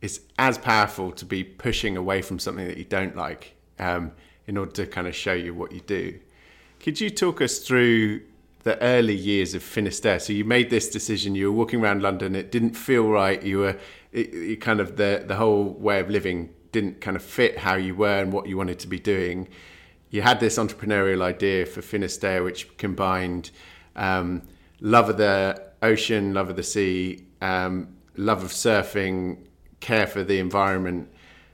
it's 0.00 0.20
as 0.38 0.58
powerful 0.58 1.12
to 1.12 1.24
be 1.24 1.44
pushing 1.44 1.96
away 1.96 2.22
from 2.22 2.38
something 2.38 2.66
that 2.66 2.76
you 2.76 2.84
don't 2.84 3.16
like. 3.16 3.54
Um, 3.78 4.12
in 4.46 4.56
order 4.56 4.72
to 4.72 4.86
kind 4.86 5.06
of 5.06 5.14
show 5.14 5.32
you 5.32 5.54
what 5.54 5.72
you 5.72 5.80
do. 5.80 6.18
Could 6.80 7.00
you 7.00 7.10
talk 7.10 7.40
us 7.40 7.58
through 7.58 8.22
the 8.62 8.80
early 8.82 9.14
years 9.14 9.54
of 9.54 9.62
Finisterre? 9.62 10.18
So 10.18 10.32
you 10.32 10.44
made 10.44 10.70
this 10.70 10.90
decision. 10.90 11.34
You 11.34 11.50
were 11.50 11.58
walking 11.58 11.80
around 11.80 12.02
London. 12.02 12.34
It 12.34 12.52
didn't 12.52 12.74
feel 12.74 13.08
right. 13.08 13.42
You 13.42 13.58
were 13.58 13.76
it, 14.12 14.34
it 14.34 14.60
kind 14.60 14.80
of 14.80 14.96
the 14.96 15.24
the 15.26 15.36
whole 15.36 15.64
way 15.64 16.00
of 16.00 16.10
living 16.10 16.50
didn't 16.72 17.00
kind 17.00 17.16
of 17.16 17.22
fit 17.22 17.58
how 17.58 17.76
you 17.76 17.94
were 17.94 18.20
and 18.20 18.32
what 18.32 18.48
you 18.48 18.56
wanted 18.56 18.80
to 18.80 18.88
be 18.88 18.98
doing. 18.98 19.48
You 20.10 20.22
had 20.22 20.40
this 20.40 20.58
entrepreneurial 20.58 21.22
idea 21.22 21.66
for 21.66 21.82
Finisterre, 21.82 22.42
which 22.42 22.76
combined 22.76 23.50
um, 23.96 24.42
love 24.80 25.08
of 25.08 25.16
the 25.16 25.62
ocean, 25.82 26.34
love 26.34 26.50
of 26.50 26.56
the 26.56 26.62
sea, 26.62 27.26
um, 27.40 27.96
love 28.16 28.42
of 28.42 28.50
surfing, 28.50 29.38
care 29.80 30.06
for 30.06 30.22
the 30.24 30.38
environment. 30.38 31.08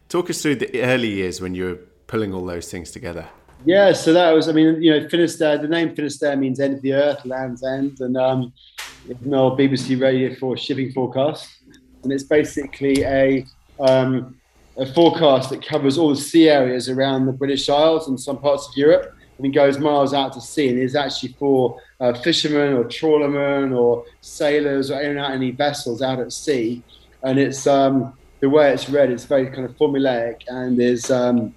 Talk 0.09 0.31
us 0.31 0.43
through 0.43 0.57
the 0.57 0.83
early 0.83 1.09
years 1.09 1.41
when 1.41 1.55
you 1.55 1.65
were 1.65 1.79
pulling 2.11 2.35
all 2.35 2.45
those 2.45 2.69
things 2.69 2.90
together? 2.90 3.26
Yeah, 3.64 3.93
so 3.93 4.12
that 4.12 4.33
was, 4.33 4.49
I 4.49 4.52
mean, 4.52 4.83
you 4.83 4.90
know, 4.90 5.09
Finisterre, 5.09 5.59
the 5.59 5.69
name 5.69 5.95
Finisterre 5.95 6.37
means 6.37 6.59
end 6.59 6.75
of 6.75 6.83
the 6.83 6.95
earth, 6.95 7.25
land's 7.25 7.62
end. 7.62 8.00
And 8.00 8.17
um, 8.17 8.52
it's 9.09 9.23
an 9.23 9.31
BBC 9.31 10.00
Radio 10.00 10.35
4 10.35 10.57
shipping 10.57 10.90
forecast. 10.93 11.49
And 12.02 12.12
it's 12.12 12.25
basically 12.25 13.05
a, 13.05 13.47
um, 13.79 14.37
a 14.76 14.87
forecast 14.93 15.50
that 15.50 15.64
covers 15.64 15.99
all 15.99 16.09
the 16.11 16.17
sea 16.17 16.49
areas 16.49 16.88
around 16.88 17.26
the 17.26 17.33
British 17.33 17.69
Isles 17.69 18.09
and 18.09 18.19
some 18.19 18.38
parts 18.38 18.67
of 18.69 18.76
Europe. 18.76 19.14
And 19.37 19.47
it 19.47 19.50
goes 19.50 19.79
miles 19.79 20.12
out 20.12 20.33
to 20.33 20.40
sea 20.40 20.69
and 20.69 20.79
is 20.79 20.97
actually 20.97 21.35
for 21.38 21.81
uh, 22.00 22.12
fishermen 22.14 22.75
or 22.75 22.85
trawlermen 22.85 23.79
or 23.79 24.05
sailors 24.21 24.90
or 24.90 25.00
anyone 25.00 25.25
out 25.25 25.31
any 25.31 25.52
vessels 25.52 26.02
out 26.02 26.19
at 26.19 26.33
sea. 26.33 26.83
And 27.23 27.38
it's 27.38 27.67
um, 27.67 28.14
the 28.40 28.49
way 28.49 28.73
it's 28.73 28.88
read, 28.88 29.11
it's 29.11 29.25
very 29.25 29.47
kind 29.47 29.64
of 29.64 29.76
formulaic 29.76 30.43
and 30.49 30.81
is 30.81 31.11
um, 31.11 31.55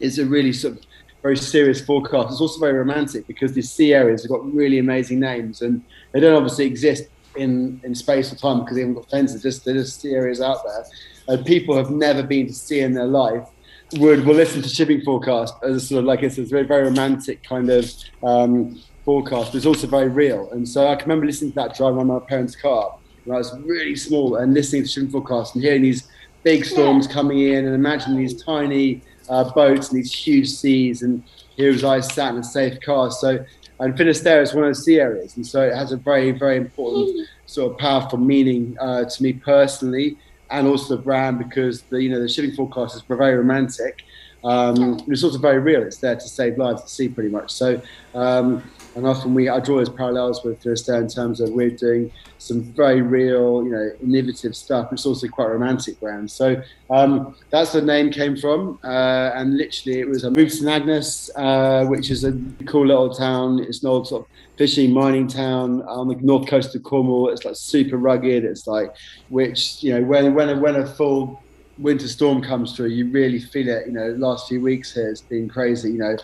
is 0.00 0.18
a 0.18 0.26
really 0.26 0.52
sort 0.52 0.74
of 0.74 0.84
very 1.22 1.36
serious 1.36 1.80
forecast. 1.84 2.30
It's 2.30 2.40
also 2.40 2.60
very 2.60 2.74
romantic 2.74 3.26
because 3.26 3.52
these 3.52 3.70
sea 3.70 3.94
areas 3.94 4.22
have 4.22 4.30
got 4.30 4.44
really 4.52 4.78
amazing 4.78 5.20
names 5.20 5.62
and 5.62 5.82
they 6.12 6.20
don't 6.20 6.36
obviously 6.36 6.66
exist 6.66 7.08
in, 7.36 7.80
in 7.84 7.94
space 7.94 8.32
or 8.32 8.36
time 8.36 8.60
because 8.60 8.76
they 8.76 8.82
haven't 8.82 8.94
got 8.94 9.10
fences. 9.10 9.42
Just 9.42 9.64
they're 9.64 9.74
just 9.74 10.00
sea 10.00 10.12
areas 10.12 10.40
out 10.40 10.58
there. 10.64 10.84
And 11.28 11.44
people 11.44 11.76
have 11.76 11.90
never 11.90 12.22
been 12.22 12.46
to 12.46 12.52
sea 12.52 12.80
in 12.80 12.94
their 12.94 13.06
life 13.06 13.48
would 13.94 14.26
will 14.26 14.34
listen 14.34 14.62
to 14.62 14.68
shipping 14.68 15.00
forecast 15.02 15.54
as 15.62 15.76
a 15.76 15.80
sort 15.80 16.00
of 16.00 16.04
like 16.06 16.22
it's 16.22 16.38
a 16.38 16.44
very 16.44 16.64
very 16.64 16.84
romantic 16.84 17.42
kind 17.44 17.70
of 17.70 17.92
um, 18.22 18.80
forecast, 19.04 19.52
but 19.52 19.56
it's 19.56 19.66
also 19.66 19.86
very 19.86 20.08
real. 20.08 20.50
And 20.50 20.68
so 20.68 20.88
I 20.88 20.96
can 20.96 21.08
remember 21.08 21.26
listening 21.26 21.52
to 21.52 21.54
that 21.56 21.74
driving 21.76 22.00
on 22.00 22.08
my 22.08 22.18
parents' 22.18 22.56
car 22.56 22.98
when 23.24 23.36
I 23.36 23.38
was 23.38 23.56
really 23.60 23.96
small 23.96 24.36
and 24.36 24.52
listening 24.54 24.82
to 24.82 24.88
shipping 24.88 25.10
forecast 25.10 25.54
and 25.54 25.64
hearing 25.64 25.82
these 25.82 26.08
big 26.42 26.64
storms 26.64 27.06
coming 27.06 27.40
in 27.40 27.64
and 27.64 27.74
imagining 27.74 28.18
these 28.18 28.42
tiny 28.42 29.02
uh, 29.28 29.50
boats 29.52 29.88
and 29.88 29.98
these 29.98 30.14
huge 30.14 30.48
seas. 30.48 31.02
And 31.02 31.22
here 31.56 31.72
was 31.72 31.84
I 31.84 32.00
sat 32.00 32.34
in 32.34 32.40
a 32.40 32.44
safe 32.44 32.80
car. 32.80 33.10
So, 33.10 33.44
and 33.78 33.96
Finisterre 33.96 34.42
is 34.42 34.54
one 34.54 34.64
of 34.64 34.70
the 34.70 34.80
sea 34.80 35.00
areas. 35.00 35.36
And 35.36 35.46
so 35.46 35.62
it 35.62 35.74
has 35.74 35.92
a 35.92 35.96
very, 35.96 36.30
very 36.30 36.56
important 36.56 37.28
sort 37.46 37.72
of 37.72 37.78
powerful 37.78 38.18
meaning 38.18 38.76
uh, 38.80 39.04
to 39.04 39.22
me 39.22 39.32
personally 39.32 40.16
and 40.50 40.66
also 40.66 40.96
the 40.96 41.02
brand 41.02 41.38
because 41.38 41.82
the, 41.82 42.02
you 42.02 42.10
know, 42.10 42.20
the 42.20 42.28
shipping 42.28 42.52
forecast 42.52 42.96
is 42.96 43.02
very 43.02 43.36
romantic. 43.36 44.04
Um, 44.44 45.00
it's 45.08 45.24
also 45.24 45.38
very 45.38 45.58
real. 45.58 45.82
It's 45.82 45.96
there 45.96 46.14
to 46.14 46.28
save 46.28 46.56
lives 46.56 46.82
at 46.82 46.88
sea 46.88 47.08
pretty 47.08 47.30
much. 47.30 47.50
So, 47.50 47.80
um, 48.14 48.62
and 48.96 49.06
often 49.06 49.34
we 49.34 49.48
I 49.48 49.60
draw 49.60 49.76
those 49.76 49.90
parallels 49.90 50.42
with 50.42 50.62
Finisterre 50.62 51.00
in 51.02 51.08
terms 51.08 51.40
of 51.40 51.50
we're 51.50 51.70
doing 51.70 52.10
some 52.38 52.62
very 52.62 53.02
real, 53.02 53.62
you 53.62 53.70
know, 53.70 53.90
innovative 54.02 54.56
stuff. 54.56 54.90
It's 54.92 55.04
also 55.04 55.28
quite 55.28 55.46
a 55.46 55.50
romantic 55.50 56.00
brand. 56.00 56.30
So 56.30 56.60
um, 56.88 57.36
that's 57.50 57.72
the 57.72 57.82
name 57.82 58.10
came 58.10 58.36
from, 58.36 58.78
uh, 58.82 59.32
and 59.34 59.56
literally 59.56 60.00
it 60.00 60.08
was 60.08 60.24
a 60.24 60.30
move 60.30 60.48
to 60.48 60.56
St 60.56 60.68
Agnes, 60.68 61.30
uh, 61.36 61.84
which 61.84 62.10
is 62.10 62.24
a 62.24 62.32
cool 62.66 62.86
little 62.86 63.14
town. 63.14 63.60
It's 63.60 63.82
an 63.82 63.88
old 63.88 64.08
sort 64.08 64.24
of 64.24 64.28
fishing 64.56 64.92
mining 64.92 65.28
town 65.28 65.82
on 65.82 66.08
the 66.08 66.14
north 66.16 66.48
coast 66.48 66.74
of 66.74 66.82
Cornwall. 66.82 67.28
It's 67.28 67.44
like 67.44 67.56
super 67.56 67.98
rugged. 67.98 68.44
It's 68.44 68.66
like 68.66 68.94
which 69.28 69.82
you 69.82 69.94
know 69.94 70.02
when 70.02 70.34
when 70.34 70.48
a, 70.48 70.56
when 70.56 70.76
a 70.76 70.86
full 70.86 71.42
winter 71.78 72.08
storm 72.08 72.40
comes 72.40 72.74
through, 72.74 72.88
you 72.88 73.10
really 73.10 73.40
feel 73.40 73.68
it. 73.68 73.86
You 73.86 73.92
know, 73.92 74.08
last 74.12 74.48
few 74.48 74.62
weeks 74.62 74.94
here 74.94 75.10
it's 75.10 75.20
been 75.20 75.50
crazy. 75.50 75.92
You 75.92 75.98
know, 75.98 76.16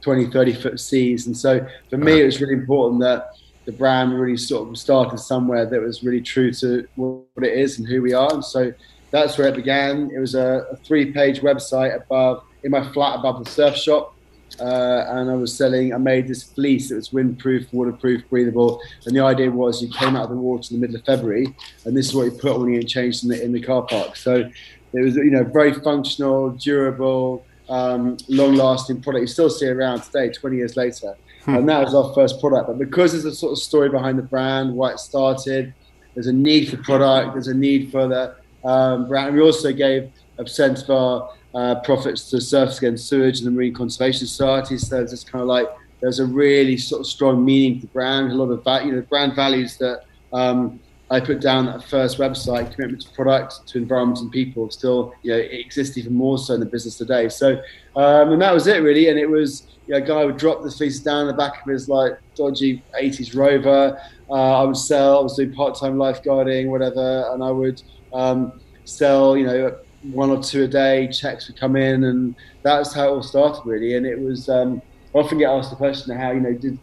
20, 0.00 0.30
30 0.30 0.52
foot 0.54 0.80
seas. 0.80 1.26
And 1.26 1.36
so 1.36 1.66
for 1.88 1.96
me, 1.96 2.20
it 2.20 2.24
was 2.24 2.40
really 2.40 2.54
important 2.54 3.00
that 3.02 3.30
the 3.66 3.72
brand 3.72 4.18
really 4.18 4.36
sort 4.36 4.68
of 4.68 4.76
started 4.78 5.18
somewhere 5.18 5.66
that 5.66 5.80
was 5.80 6.02
really 6.02 6.20
true 6.20 6.52
to 6.54 6.86
what 6.96 7.44
it 7.44 7.52
is 7.52 7.78
and 7.78 7.86
who 7.86 8.02
we 8.02 8.12
are. 8.12 8.32
And 8.32 8.44
so 8.44 8.72
that's 9.10 9.38
where 9.38 9.48
it 9.48 9.56
began. 9.56 10.10
It 10.14 10.18
was 10.18 10.34
a, 10.34 10.66
a 10.70 10.76
three 10.76 11.12
page 11.12 11.40
website 11.40 11.94
above, 11.94 12.44
in 12.62 12.70
my 12.70 12.82
flat 12.92 13.18
above 13.18 13.44
the 13.44 13.50
surf 13.50 13.76
shop. 13.76 14.14
Uh, 14.58 15.04
and 15.08 15.30
I 15.30 15.34
was 15.34 15.56
selling, 15.56 15.94
I 15.94 15.98
made 15.98 16.26
this 16.26 16.42
fleece 16.42 16.88
that 16.88 16.96
was 16.96 17.10
windproof, 17.10 17.72
waterproof, 17.72 18.28
breathable. 18.28 18.80
And 19.06 19.14
the 19.14 19.20
idea 19.20 19.50
was 19.50 19.80
you 19.80 19.90
came 19.90 20.16
out 20.16 20.24
of 20.24 20.30
the 20.30 20.36
water 20.36 20.74
in 20.74 20.80
the 20.80 20.86
middle 20.86 20.96
of 20.96 21.06
February, 21.06 21.54
and 21.84 21.96
this 21.96 22.08
is 22.08 22.14
what 22.14 22.24
you 22.24 22.32
put 22.32 22.52
on 22.52 22.62
when 22.62 22.72
you 22.72 22.82
changed 22.82 23.22
in 23.22 23.30
the, 23.30 23.42
in 23.42 23.52
the 23.52 23.60
car 23.60 23.82
park. 23.82 24.16
So 24.16 24.50
it 24.92 25.00
was, 25.00 25.14
you 25.16 25.30
know, 25.30 25.44
very 25.44 25.72
functional, 25.72 26.50
durable, 26.50 27.44
um, 27.70 28.16
long-lasting 28.28 29.00
product. 29.00 29.22
You 29.22 29.26
still 29.26 29.48
see 29.48 29.68
around 29.68 30.02
today, 30.02 30.30
20 30.30 30.56
years 30.56 30.76
later, 30.76 31.16
hmm. 31.44 31.54
and 31.54 31.68
that 31.68 31.82
was 31.84 31.94
our 31.94 32.12
first 32.14 32.40
product. 32.40 32.66
But 32.66 32.78
because 32.78 33.12
there's 33.12 33.24
a 33.24 33.34
sort 33.34 33.52
of 33.52 33.58
story 33.58 33.88
behind 33.88 34.18
the 34.18 34.22
brand, 34.22 34.74
why 34.74 34.92
it 34.92 34.98
started, 34.98 35.72
there's 36.14 36.26
a 36.26 36.32
need 36.32 36.68
for 36.68 36.76
product, 36.78 37.34
there's 37.34 37.48
a 37.48 37.54
need 37.54 37.90
for 37.90 38.08
the 38.08 38.34
um, 38.68 39.08
brand. 39.08 39.34
We 39.34 39.40
also 39.40 39.72
gave 39.72 40.10
a 40.38 40.42
percent 40.42 40.82
of 40.82 40.90
our 40.90 41.30
uh, 41.54 41.80
profits 41.80 42.30
to 42.30 42.36
Surfers 42.36 42.78
Against 42.78 43.08
Sewage 43.08 43.38
and 43.38 43.46
the 43.46 43.50
Marine 43.50 43.74
Conservation 43.74 44.26
Society. 44.26 44.76
So 44.78 44.96
there's 44.96 45.10
just 45.10 45.30
kind 45.30 45.42
of 45.42 45.48
like 45.48 45.68
there's 46.00 46.18
a 46.18 46.26
really 46.26 46.76
sort 46.76 47.00
of 47.00 47.06
strong 47.06 47.44
meaning 47.44 47.80
to 47.80 47.86
the 47.86 47.92
brand, 47.92 48.32
a 48.32 48.34
lot 48.34 48.50
of 48.50 48.64
value, 48.64 48.88
you 48.88 48.96
know, 48.96 49.02
brand 49.02 49.34
values 49.34 49.76
that 49.78 50.04
um, 50.32 50.80
I 51.10 51.18
put 51.18 51.40
down 51.40 51.66
that 51.66 51.82
first 51.82 52.18
website, 52.18 52.72
commitment 52.72 53.02
to 53.02 53.10
product, 53.10 53.66
to 53.68 53.78
environment 53.78 54.20
and 54.20 54.30
people, 54.30 54.70
still 54.70 55.12
you 55.22 55.32
know 55.32 55.38
it 55.38 55.52
exists 55.52 55.98
even 55.98 56.14
more 56.14 56.38
so 56.38 56.54
in 56.54 56.60
the 56.60 56.66
business 56.66 56.96
today. 56.96 57.28
So, 57.28 57.60
um, 57.96 58.32
and 58.32 58.42
that 58.42 58.54
was 58.54 58.68
it 58.68 58.78
really. 58.82 59.08
And 59.08 59.18
it 59.18 59.28
was 59.28 59.66
you 59.86 59.94
know, 59.94 59.98
a 59.98 60.06
guy 60.06 60.24
would 60.24 60.36
drop 60.36 60.62
the 60.62 60.70
fleece 60.70 61.00
down 61.00 61.26
the 61.26 61.32
back 61.32 61.62
of 61.62 61.68
his 61.68 61.88
like 61.88 62.18
dodgy 62.36 62.82
80s 63.00 63.36
Rover. 63.36 64.00
Uh, 64.30 64.60
I 64.60 64.62
would 64.62 64.76
sell. 64.76 65.18
I 65.18 65.22
was 65.22 65.36
doing 65.36 65.52
part-time 65.52 65.96
lifeguarding, 65.96 66.68
whatever, 66.68 67.28
and 67.32 67.42
I 67.42 67.50
would 67.50 67.82
um, 68.12 68.60
sell. 68.84 69.36
You 69.36 69.46
know, 69.46 69.78
one 70.12 70.30
or 70.30 70.40
two 70.40 70.62
a 70.62 70.68
day. 70.68 71.08
Checks 71.08 71.48
would 71.48 71.58
come 71.58 71.74
in, 71.74 72.04
and 72.04 72.36
that's 72.62 72.94
how 72.94 73.08
it 73.08 73.10
all 73.10 73.22
started 73.22 73.62
really. 73.64 73.96
And 73.96 74.06
it 74.06 74.18
was 74.18 74.48
um, 74.48 74.80
I 75.12 75.18
often 75.18 75.38
get 75.38 75.50
asked 75.50 75.70
the 75.70 75.76
question, 75.76 76.16
how 76.16 76.30
you 76.30 76.40
know 76.40 76.52
did 76.52 76.78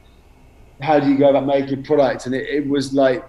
how 0.82 1.00
do 1.00 1.10
you 1.10 1.18
go 1.18 1.30
about 1.30 1.46
making 1.46 1.84
product? 1.84 2.26
And 2.26 2.36
it, 2.36 2.48
it 2.50 2.68
was 2.68 2.94
like 2.94 3.24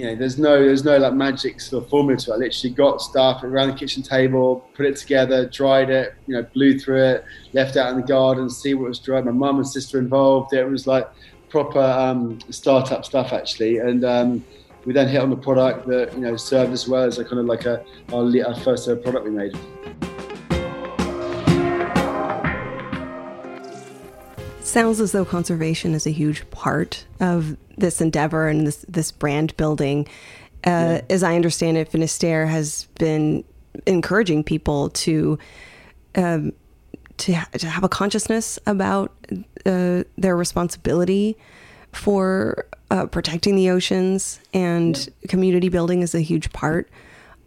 you 0.00 0.06
know, 0.06 0.14
there's 0.14 0.38
no 0.38 0.58
there's 0.58 0.82
no 0.82 0.96
like 0.96 1.12
magic 1.12 1.60
sort 1.60 1.84
of 1.84 1.90
formula 1.90 2.18
to 2.18 2.30
it. 2.30 2.34
I 2.34 2.36
literally 2.38 2.74
got 2.74 3.02
stuff 3.02 3.44
around 3.44 3.68
the 3.68 3.74
kitchen 3.74 4.02
table, 4.02 4.66
put 4.72 4.86
it 4.86 4.96
together, 4.96 5.46
dried 5.46 5.90
it, 5.90 6.14
you 6.26 6.34
know, 6.34 6.42
blew 6.42 6.78
through 6.78 7.04
it, 7.04 7.24
left 7.52 7.76
out 7.76 7.90
in 7.90 8.00
the 8.00 8.06
garden, 8.06 8.48
see 8.48 8.72
what 8.72 8.88
was 8.88 8.98
dried. 8.98 9.26
My 9.26 9.32
mum 9.32 9.56
and 9.56 9.68
sister 9.68 9.98
involved. 9.98 10.54
It 10.54 10.64
was 10.64 10.86
like 10.86 11.06
proper 11.50 11.82
um, 11.82 12.38
startup 12.48 13.04
stuff 13.04 13.34
actually, 13.34 13.76
and 13.76 14.02
um, 14.06 14.42
we 14.86 14.94
then 14.94 15.06
hit 15.06 15.20
on 15.20 15.28
the 15.28 15.36
product 15.36 15.86
that 15.88 16.14
you 16.14 16.20
know 16.20 16.34
served 16.34 16.72
as 16.72 16.88
well 16.88 17.02
as 17.02 17.18
a 17.18 17.24
kind 17.24 17.38
of 17.38 17.44
like 17.44 17.66
a 17.66 17.84
our, 18.10 18.24
our 18.46 18.54
first 18.60 18.86
product 19.02 19.26
we 19.26 19.30
made. 19.30 19.54
Sounds 24.70 25.00
as 25.00 25.10
though 25.10 25.24
conservation 25.24 25.94
is 25.94 26.06
a 26.06 26.10
huge 26.10 26.48
part 26.52 27.04
of 27.18 27.56
this 27.76 28.00
endeavor 28.00 28.46
and 28.46 28.68
this 28.68 28.84
this 28.88 29.10
brand 29.10 29.56
building. 29.56 30.06
Uh, 30.64 30.70
yeah. 30.70 31.00
As 31.10 31.24
I 31.24 31.34
understand 31.34 31.76
it, 31.76 31.88
Finisterre 31.88 32.46
has 32.46 32.84
been 32.96 33.42
encouraging 33.86 34.44
people 34.44 34.90
to 34.90 35.40
um, 36.14 36.52
to 37.16 37.32
to 37.58 37.66
have 37.66 37.82
a 37.82 37.88
consciousness 37.88 38.60
about 38.64 39.12
uh, 39.66 40.04
their 40.16 40.36
responsibility 40.36 41.36
for 41.90 42.64
uh, 42.92 43.06
protecting 43.06 43.56
the 43.56 43.70
oceans, 43.70 44.38
and 44.54 44.96
yeah. 44.96 45.28
community 45.28 45.68
building 45.68 46.00
is 46.02 46.14
a 46.14 46.20
huge 46.20 46.52
part 46.52 46.88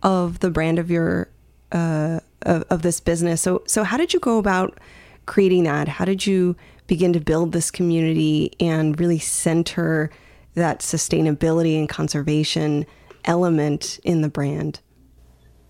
of 0.02 0.40
the 0.40 0.50
brand 0.50 0.78
of 0.78 0.92
your 0.92 1.30
uh, 1.72 2.20
of, 2.42 2.66
of 2.70 2.82
this 2.82 3.00
business. 3.00 3.40
So 3.42 3.64
so 3.66 3.86
how 3.86 3.96
did 3.96 4.14
you 4.14 4.20
go 4.20 4.40
about 4.40 4.78
creating 5.26 5.64
that? 5.64 5.88
How 5.88 6.04
did 6.04 6.28
you 6.28 6.58
begin 6.94 7.12
to 7.12 7.20
build 7.20 7.54
this 7.54 7.72
community 7.72 8.52
and 8.60 9.00
really 9.00 9.18
center 9.18 10.12
that 10.54 10.82
sustainability 10.82 11.80
and 11.80 11.90
conservation 11.90 12.86
element 13.26 14.00
in 14.04 14.22
the 14.22 14.30
brand? 14.30 14.80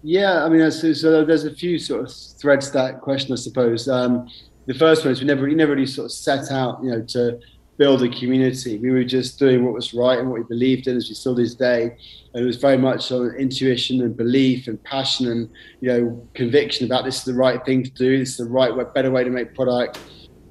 Yeah, 0.02 0.44
I 0.44 0.50
mean, 0.50 0.70
so, 0.70 0.92
so 0.92 1.24
there's 1.24 1.46
a 1.46 1.56
few 1.56 1.80
sort 1.80 2.02
of 2.04 2.14
threads 2.14 2.68
to 2.68 2.74
that 2.74 3.00
question, 3.00 3.32
I 3.32 3.38
suppose. 3.38 3.88
Um, 3.88 4.30
the 4.66 4.74
first 4.74 5.06
one 5.06 5.14
is 5.14 5.22
we 5.22 5.26
never, 5.26 5.46
we 5.46 5.56
never 5.56 5.72
really 5.72 5.88
sort 5.88 6.08
of 6.08 6.12
set 6.12 6.52
out, 6.52 6.84
you 6.84 6.92
know, 6.92 7.02
to 7.02 7.40
build 7.78 8.04
a 8.04 8.10
community. 8.10 8.78
We 8.78 8.92
were 8.92 9.06
just 9.06 9.40
doing 9.40 9.64
what 9.64 9.74
was 9.74 9.94
right 9.94 10.20
and 10.20 10.30
what 10.30 10.40
we 10.40 10.44
believed 10.44 10.88
in, 10.88 10.98
as 10.98 11.08
we 11.08 11.16
still 11.16 11.36
do 11.36 11.48
today. 11.48 11.96
And 12.34 12.44
it 12.44 12.46
was 12.46 12.58
very 12.58 12.78
much 12.78 13.14
on 13.14 13.34
intuition 13.36 14.02
and 14.02 14.18
belief 14.18 14.68
and 14.68 14.84
passion 14.84 15.32
and 15.32 15.50
you 15.80 15.88
know 15.88 16.28
conviction 16.34 16.86
about 16.86 17.06
this 17.06 17.20
is 17.20 17.24
the 17.24 17.34
right 17.34 17.64
thing 17.66 17.82
to 17.84 17.90
do. 17.92 18.20
This 18.20 18.32
is 18.32 18.38
the 18.38 18.46
right, 18.46 18.76
way, 18.76 18.84
better 18.94 19.10
way 19.10 19.24
to 19.24 19.30
make 19.30 19.56
product 19.56 20.00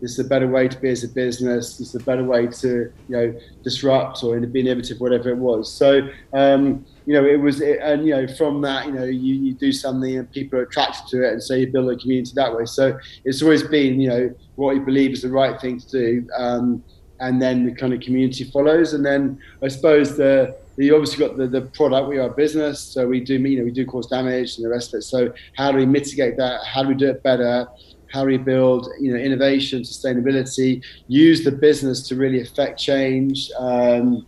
this 0.02 0.18
is 0.18 0.18
a 0.18 0.28
better 0.28 0.48
way 0.48 0.66
to 0.66 0.76
be 0.80 0.90
as 0.90 1.04
a 1.04 1.08
business. 1.08 1.78
This 1.78 1.94
is 1.94 1.94
a 1.94 2.04
better 2.04 2.24
way 2.24 2.48
to, 2.48 2.92
you 3.08 3.16
know, 3.16 3.40
disrupt 3.62 4.24
or 4.24 4.38
be 4.40 4.60
innovative, 4.60 5.00
whatever 5.00 5.30
it 5.30 5.36
was. 5.36 5.72
So, 5.72 6.08
um, 6.32 6.84
you 7.06 7.14
know, 7.14 7.24
it 7.24 7.40
was, 7.40 7.60
it, 7.60 7.78
and 7.80 8.04
you 8.04 8.12
know, 8.12 8.26
from 8.34 8.60
that, 8.62 8.86
you 8.86 8.92
know, 8.92 9.04
you, 9.04 9.34
you 9.34 9.54
do 9.54 9.70
something 9.70 10.18
and 10.18 10.30
people 10.32 10.58
are 10.58 10.62
attracted 10.62 11.06
to 11.10 11.24
it, 11.24 11.32
and 11.34 11.42
so 11.42 11.54
you 11.54 11.68
build 11.68 11.88
a 11.92 11.96
community 11.96 12.32
that 12.34 12.54
way. 12.54 12.66
So 12.66 12.98
it's 13.24 13.42
always 13.42 13.62
been, 13.62 14.00
you 14.00 14.08
know, 14.08 14.34
what 14.56 14.74
you 14.74 14.82
believe 14.82 15.12
is 15.12 15.22
the 15.22 15.30
right 15.30 15.58
thing 15.60 15.78
to 15.78 15.88
do, 15.88 16.28
um, 16.36 16.82
and 17.20 17.40
then 17.40 17.64
the 17.64 17.72
kind 17.72 17.94
of 17.94 18.00
community 18.00 18.42
follows. 18.42 18.94
And 18.94 19.06
then 19.06 19.40
I 19.62 19.68
suppose 19.68 20.16
the 20.16 20.56
you 20.78 20.94
obviously 20.94 21.26
got 21.26 21.36
the, 21.36 21.46
the 21.46 21.62
product. 21.62 22.08
We 22.08 22.18
are 22.18 22.28
a 22.28 22.34
business, 22.34 22.80
so 22.80 23.06
we 23.06 23.20
do, 23.20 23.34
you 23.34 23.58
know, 23.58 23.64
we 23.64 23.70
do 23.70 23.84
cause 23.86 24.06
damage 24.06 24.56
and 24.56 24.64
the 24.64 24.70
rest 24.70 24.94
of 24.94 24.98
it. 24.98 25.02
So 25.02 25.32
how 25.56 25.70
do 25.70 25.78
we 25.78 25.86
mitigate 25.86 26.36
that? 26.38 26.64
How 26.64 26.82
do 26.82 26.88
we 26.88 26.94
do 26.94 27.10
it 27.10 27.22
better? 27.22 27.68
How 28.12 28.24
we 28.24 28.36
build 28.36 28.88
you 29.00 29.12
know 29.12 29.18
innovation 29.18 29.82
sustainability 29.82 30.82
use 31.08 31.44
the 31.44 31.52
business 31.52 32.06
to 32.08 32.14
really 32.16 32.40
affect 32.40 32.78
change 32.78 33.50
um, 33.58 34.26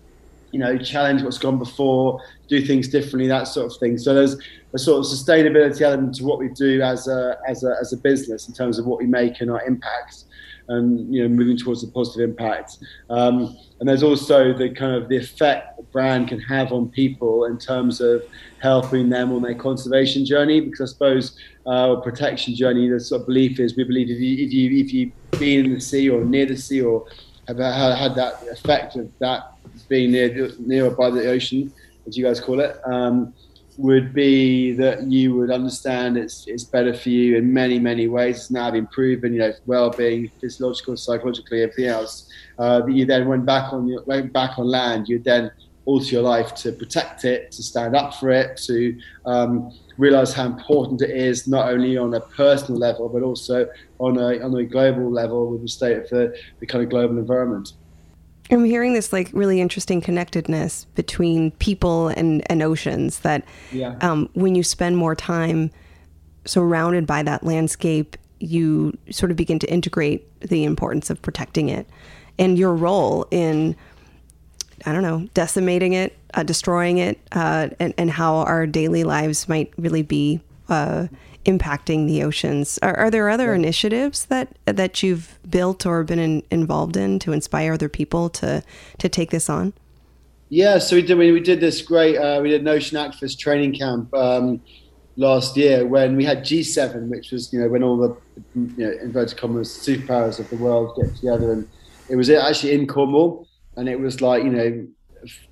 you 0.52 0.58
know 0.58 0.78
challenge 0.78 1.22
what's 1.22 1.38
gone 1.38 1.58
before 1.58 2.20
do 2.48 2.64
things 2.64 2.88
differently 2.88 3.28
that 3.28 3.44
sort 3.44 3.66
of 3.70 3.78
thing. 3.78 3.98
So 3.98 4.14
there's 4.14 4.36
a 4.74 4.78
sort 4.78 4.98
of 4.98 5.10
sustainability 5.10 5.80
element 5.80 6.16
to 6.16 6.24
what 6.24 6.38
we 6.38 6.48
do 6.48 6.82
as 6.82 7.08
a 7.08 7.38
as 7.48 7.64
a, 7.64 7.76
as 7.80 7.92
a 7.92 7.96
business 7.96 8.48
in 8.48 8.54
terms 8.54 8.78
of 8.78 8.86
what 8.86 8.98
we 8.98 9.06
make 9.06 9.40
and 9.40 9.50
our 9.50 9.62
impact 9.64 10.24
and 10.68 11.14
you 11.14 11.22
know 11.22 11.28
moving 11.28 11.56
towards 11.56 11.82
a 11.82 11.88
positive 11.88 12.28
impact. 12.28 12.78
Um, 13.10 13.56
and 13.80 13.88
there's 13.88 14.02
also 14.02 14.52
the 14.52 14.70
kind 14.70 14.94
of 14.94 15.08
the 15.08 15.16
effect 15.16 15.76
the 15.76 15.82
brand 15.84 16.28
can 16.28 16.40
have 16.40 16.72
on 16.72 16.88
people 16.88 17.44
in 17.44 17.58
terms 17.58 18.00
of 18.00 18.24
helping 18.60 19.08
them 19.08 19.32
on 19.32 19.42
their 19.42 19.54
conservation 19.54 20.24
journey 20.24 20.60
because 20.60 20.80
I 20.80 20.86
suppose 20.92 21.38
uh, 21.66 21.96
protection 21.96 22.54
journey 22.54 22.88
the 22.88 23.00
sort 23.00 23.22
of 23.22 23.26
belief 23.26 23.60
is 23.60 23.76
we 23.76 23.84
believe 23.84 24.10
if 24.10 24.20
you 24.20 24.46
if 24.46 24.52
you 24.52 24.84
if 24.84 24.92
you 24.92 25.12
been 25.38 25.66
in 25.66 25.74
the 25.74 25.80
sea 25.80 26.08
or 26.08 26.24
near 26.24 26.46
the 26.46 26.56
sea 26.56 26.80
or 26.80 27.06
have 27.48 27.58
had 27.58 28.14
that 28.14 28.42
effect 28.50 28.96
of 28.96 29.10
that 29.18 29.52
being 29.88 30.12
near 30.12 30.50
near 30.58 30.90
by 30.90 31.10
the 31.10 31.28
ocean 31.28 31.72
as 32.06 32.16
you 32.16 32.24
guys 32.24 32.40
call 32.40 32.60
it 32.60 32.80
um, 32.86 33.34
would 33.76 34.14
be 34.14 34.72
that 34.72 35.02
you 35.02 35.34
would 35.36 35.50
understand 35.50 36.16
it's 36.16 36.46
it's 36.46 36.64
better 36.64 36.94
for 36.94 37.08
you 37.08 37.36
in 37.36 37.52
many 37.52 37.78
many 37.78 38.06
ways. 38.08 38.36
It's 38.36 38.50
now 38.50 38.70
been 38.70 38.86
proven, 38.86 39.32
you 39.32 39.40
know, 39.40 39.52
well-being, 39.66 40.30
physiological, 40.40 40.96
psychologically, 40.96 41.62
everything 41.62 41.86
else. 41.86 42.28
Uh, 42.58 42.80
that 42.80 42.92
you 42.92 43.04
then 43.04 43.26
went 43.26 43.44
back 43.44 43.72
on 43.72 43.88
your 43.88 44.02
went 44.04 44.32
back 44.32 44.58
on 44.58 44.66
land, 44.66 45.08
you 45.08 45.18
then 45.18 45.50
alter 45.86 46.06
your 46.06 46.22
life 46.22 46.54
to 46.54 46.72
protect 46.72 47.24
it, 47.24 47.50
to 47.52 47.62
stand 47.62 47.94
up 47.94 48.14
for 48.14 48.30
it, 48.30 48.56
to 48.56 48.98
um, 49.26 49.70
realize 49.98 50.32
how 50.32 50.46
important 50.46 51.02
it 51.02 51.10
is, 51.10 51.46
not 51.46 51.68
only 51.68 51.96
on 51.98 52.14
a 52.14 52.20
personal 52.20 52.78
level 52.78 53.08
but 53.08 53.22
also 53.22 53.68
on 53.98 54.16
a 54.18 54.40
on 54.40 54.54
a 54.56 54.64
global 54.64 55.10
level 55.10 55.50
with 55.50 55.62
the 55.62 55.68
state 55.68 55.98
of 55.98 56.08
the, 56.10 56.36
the 56.60 56.66
kind 56.66 56.82
of 56.82 56.90
global 56.90 57.18
environment. 57.18 57.72
I'm 58.50 58.64
hearing 58.64 58.92
this 58.92 59.12
like 59.12 59.30
really 59.32 59.60
interesting 59.60 60.00
connectedness 60.00 60.84
between 60.94 61.50
people 61.52 62.08
and, 62.08 62.42
and 62.50 62.62
oceans 62.62 63.20
that 63.20 63.44
yeah. 63.72 63.96
um, 64.00 64.28
when 64.34 64.54
you 64.54 64.62
spend 64.62 64.96
more 64.96 65.14
time 65.14 65.70
surrounded 66.44 67.06
by 67.06 67.22
that 67.22 67.42
landscape, 67.42 68.16
you 68.40 68.96
sort 69.10 69.30
of 69.30 69.36
begin 69.36 69.58
to 69.60 69.70
integrate 69.72 70.40
the 70.40 70.64
importance 70.64 71.08
of 71.08 71.22
protecting 71.22 71.70
it. 71.70 71.88
and 72.38 72.58
your 72.58 72.74
role 72.74 73.26
in 73.30 73.76
I 74.86 74.92
don't 74.92 75.02
know, 75.02 75.28
decimating 75.32 75.94
it, 75.94 76.16
uh, 76.34 76.42
destroying 76.42 76.98
it, 76.98 77.18
uh, 77.32 77.68
and, 77.80 77.94
and 77.96 78.10
how 78.10 78.36
our 78.38 78.66
daily 78.66 79.02
lives 79.04 79.48
might 79.48 79.72
really 79.78 80.02
be 80.02 80.40
uh, 80.68 81.06
impacting 81.44 82.06
the 82.06 82.22
oceans. 82.22 82.78
Are, 82.82 82.96
are 82.96 83.10
there 83.10 83.28
other 83.28 83.48
yeah. 83.48 83.56
initiatives 83.56 84.26
that 84.26 84.56
that 84.66 85.02
you've 85.02 85.38
built 85.48 85.86
or 85.86 86.04
been 86.04 86.18
in, 86.18 86.42
involved 86.50 86.96
in 86.96 87.18
to 87.20 87.32
inspire 87.32 87.74
other 87.74 87.88
people 87.88 88.28
to 88.30 88.62
to 88.98 89.08
take 89.08 89.30
this 89.30 89.48
on? 89.48 89.72
Yeah, 90.48 90.78
so 90.78 90.96
we 90.96 91.02
did. 91.02 91.18
We, 91.18 91.32
we 91.32 91.40
did 91.40 91.60
this 91.60 91.82
great. 91.82 92.16
Uh, 92.16 92.40
we 92.42 92.50
did 92.50 92.60
an 92.60 92.68
ocean 92.68 92.98
activist 92.98 93.38
training 93.38 93.74
camp 93.74 94.12
um, 94.14 94.60
last 95.16 95.56
year 95.56 95.86
when 95.86 96.16
we 96.16 96.24
had 96.24 96.40
G7, 96.40 97.08
which 97.08 97.30
was 97.30 97.52
you 97.52 97.60
know 97.60 97.68
when 97.68 97.82
all 97.82 97.96
the 97.96 98.16
you 98.54 98.72
know, 98.76 98.92
inverted 99.02 99.38
commas 99.38 99.68
superpowers 99.68 100.38
of 100.38 100.48
the 100.50 100.56
world 100.56 100.96
get 100.96 101.14
together, 101.16 101.52
and 101.52 101.68
it 102.08 102.16
was 102.16 102.30
actually 102.30 102.72
in 102.72 102.86
Cornwall, 102.86 103.48
and 103.76 103.88
it 103.88 103.98
was 103.98 104.20
like 104.20 104.44
you 104.44 104.50
know 104.50 104.86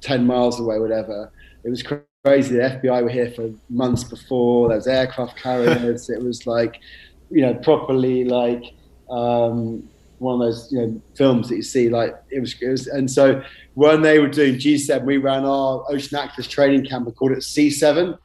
ten 0.00 0.26
miles 0.26 0.60
away, 0.60 0.78
whatever. 0.78 1.32
It 1.64 1.70
was 1.70 1.82
crazy. 2.24 2.54
The 2.54 2.62
FBI 2.62 3.02
were 3.02 3.10
here 3.10 3.32
for 3.32 3.50
months 3.68 4.04
before. 4.04 4.68
There 4.68 4.76
was 4.76 4.86
aircraft 4.86 5.36
carriers. 5.36 6.08
it 6.08 6.22
was 6.22 6.46
like, 6.46 6.78
you 7.30 7.42
know, 7.42 7.54
properly 7.54 8.24
like 8.24 8.62
um, 9.10 9.88
one 10.18 10.34
of 10.34 10.40
those 10.40 10.70
you 10.70 10.80
know 10.80 11.02
films 11.16 11.48
that 11.48 11.56
you 11.56 11.62
see. 11.62 11.88
Like 11.88 12.14
it 12.30 12.38
was, 12.38 12.54
it 12.62 12.68
was, 12.68 12.86
and 12.86 13.10
so 13.10 13.42
when 13.74 14.02
they 14.02 14.20
were 14.20 14.28
doing 14.28 14.54
G7, 14.54 15.04
we 15.04 15.16
ran 15.16 15.44
our 15.44 15.84
ocean 15.88 16.16
activist 16.16 16.50
training 16.50 16.86
camp 16.86 17.06
and 17.06 17.16
called 17.16 17.32
it 17.32 17.38
C7. 17.38 18.16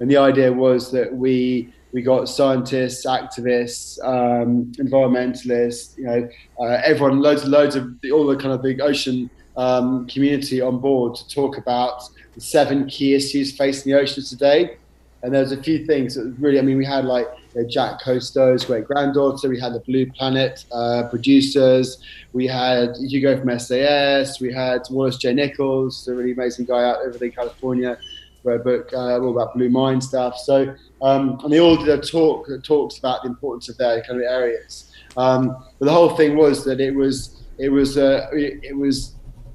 And 0.00 0.10
the 0.10 0.16
idea 0.16 0.52
was 0.52 0.90
that 0.90 1.14
we 1.14 1.72
we 1.92 2.02
got 2.02 2.28
scientists, 2.28 3.06
activists, 3.06 4.02
um, 4.04 4.72
environmentalists, 4.78 5.96
you 5.96 6.04
know, 6.04 6.28
uh, 6.60 6.80
everyone, 6.84 7.20
loads 7.20 7.44
loads 7.44 7.76
of 7.76 7.94
all 8.12 8.26
the 8.26 8.36
kind 8.36 8.52
of 8.52 8.60
big 8.60 8.80
ocean 8.80 9.30
um, 9.56 10.08
community 10.08 10.60
on 10.60 10.80
board 10.80 11.14
to 11.14 11.28
talk 11.28 11.58
about 11.58 12.02
the 12.34 12.40
seven 12.40 12.86
key 12.86 13.14
issues 13.14 13.56
facing 13.56 13.92
the 13.92 13.98
oceans 13.98 14.30
today. 14.30 14.76
And 15.22 15.34
there's 15.34 15.52
a 15.52 15.62
few 15.62 15.84
things 15.84 16.14
that 16.14 16.34
really, 16.38 16.58
I 16.58 16.62
mean, 16.62 16.78
we 16.78 16.84
had 16.84 17.04
like 17.04 17.26
you 17.54 17.62
know, 17.62 17.68
Jacques 17.68 18.02
Cousteau's 18.02 18.64
great 18.64 18.86
granddaughter, 18.86 19.48
we 19.48 19.60
had 19.60 19.74
the 19.74 19.80
Blue 19.80 20.10
Planet 20.12 20.64
uh, 20.72 21.08
producers, 21.10 22.02
we 22.32 22.46
had 22.46 22.96
Hugo 22.96 23.38
from 23.38 23.58
SAS, 23.58 24.40
we 24.40 24.52
had 24.52 24.82
Wallace 24.90 25.18
J. 25.18 25.34
Nichols, 25.34 26.08
a 26.08 26.14
really 26.14 26.32
amazing 26.32 26.64
guy 26.64 26.84
out 26.84 27.00
over 27.04 27.22
in 27.22 27.32
California, 27.32 27.98
wrote 28.44 28.60
a 28.60 28.64
book 28.64 28.90
uh, 28.94 29.18
all 29.18 29.30
about 29.30 29.54
blue 29.54 29.68
mind 29.68 30.02
stuff. 30.02 30.38
So, 30.38 30.74
um, 31.02 31.38
and 31.44 31.52
they 31.52 31.60
all 31.60 31.76
did 31.76 31.88
a 31.88 32.00
talk 32.00 32.46
that 32.46 32.64
talks 32.64 32.98
about 32.98 33.22
the 33.22 33.28
importance 33.28 33.68
of 33.68 33.76
their 33.76 34.02
kind 34.02 34.18
of 34.18 34.26
areas. 34.26 34.92
Um, 35.18 35.48
but 35.78 35.86
the 35.86 35.92
whole 35.92 36.16
thing 36.16 36.36
was 36.36 36.64
that 36.64 36.80
it 36.80 36.94
was, 36.94 37.42
it 37.58 37.68
was, 37.68 37.98
uh, 37.98 38.28
it 38.32 38.76
was 38.76 39.14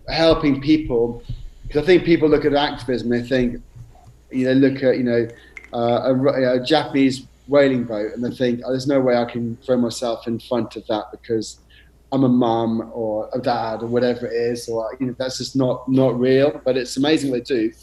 helping 0.09 0.61
people 0.61 1.23
because 1.67 1.83
I 1.83 1.85
think 1.85 2.05
people 2.05 2.29
look 2.29 2.45
at 2.45 2.53
activism, 2.53 3.09
they 3.09 3.23
think, 3.23 3.61
you 4.31 4.45
know, 4.45 4.53
look 4.53 4.83
at, 4.83 4.97
you 4.97 5.03
know, 5.03 5.27
uh, 5.73 6.13
a, 6.13 6.59
a, 6.61 6.63
Japanese 6.63 7.25
whaling 7.47 7.83
boat 7.83 8.13
and 8.13 8.23
they 8.23 8.31
think, 8.35 8.61
oh, 8.65 8.71
there's 8.71 8.87
no 8.87 8.99
way 8.99 9.17
I 9.17 9.25
can 9.25 9.57
throw 9.57 9.77
myself 9.77 10.27
in 10.27 10.39
front 10.39 10.75
of 10.75 10.85
that 10.87 11.05
because 11.11 11.59
I'm 12.11 12.23
a 12.23 12.29
mum 12.29 12.91
or 12.93 13.29
a 13.33 13.39
dad 13.39 13.81
or 13.81 13.87
whatever 13.87 14.27
it 14.27 14.33
is, 14.33 14.69
or 14.69 14.95
you 14.99 15.07
know, 15.07 15.15
that's 15.17 15.39
just 15.39 15.55
not 15.55 15.89
not 15.89 16.17
real. 16.17 16.61
But 16.63 16.77
it's 16.77 16.97
amazing 16.97 17.31
what 17.31 17.45
they 17.45 17.55
do. 17.55 17.73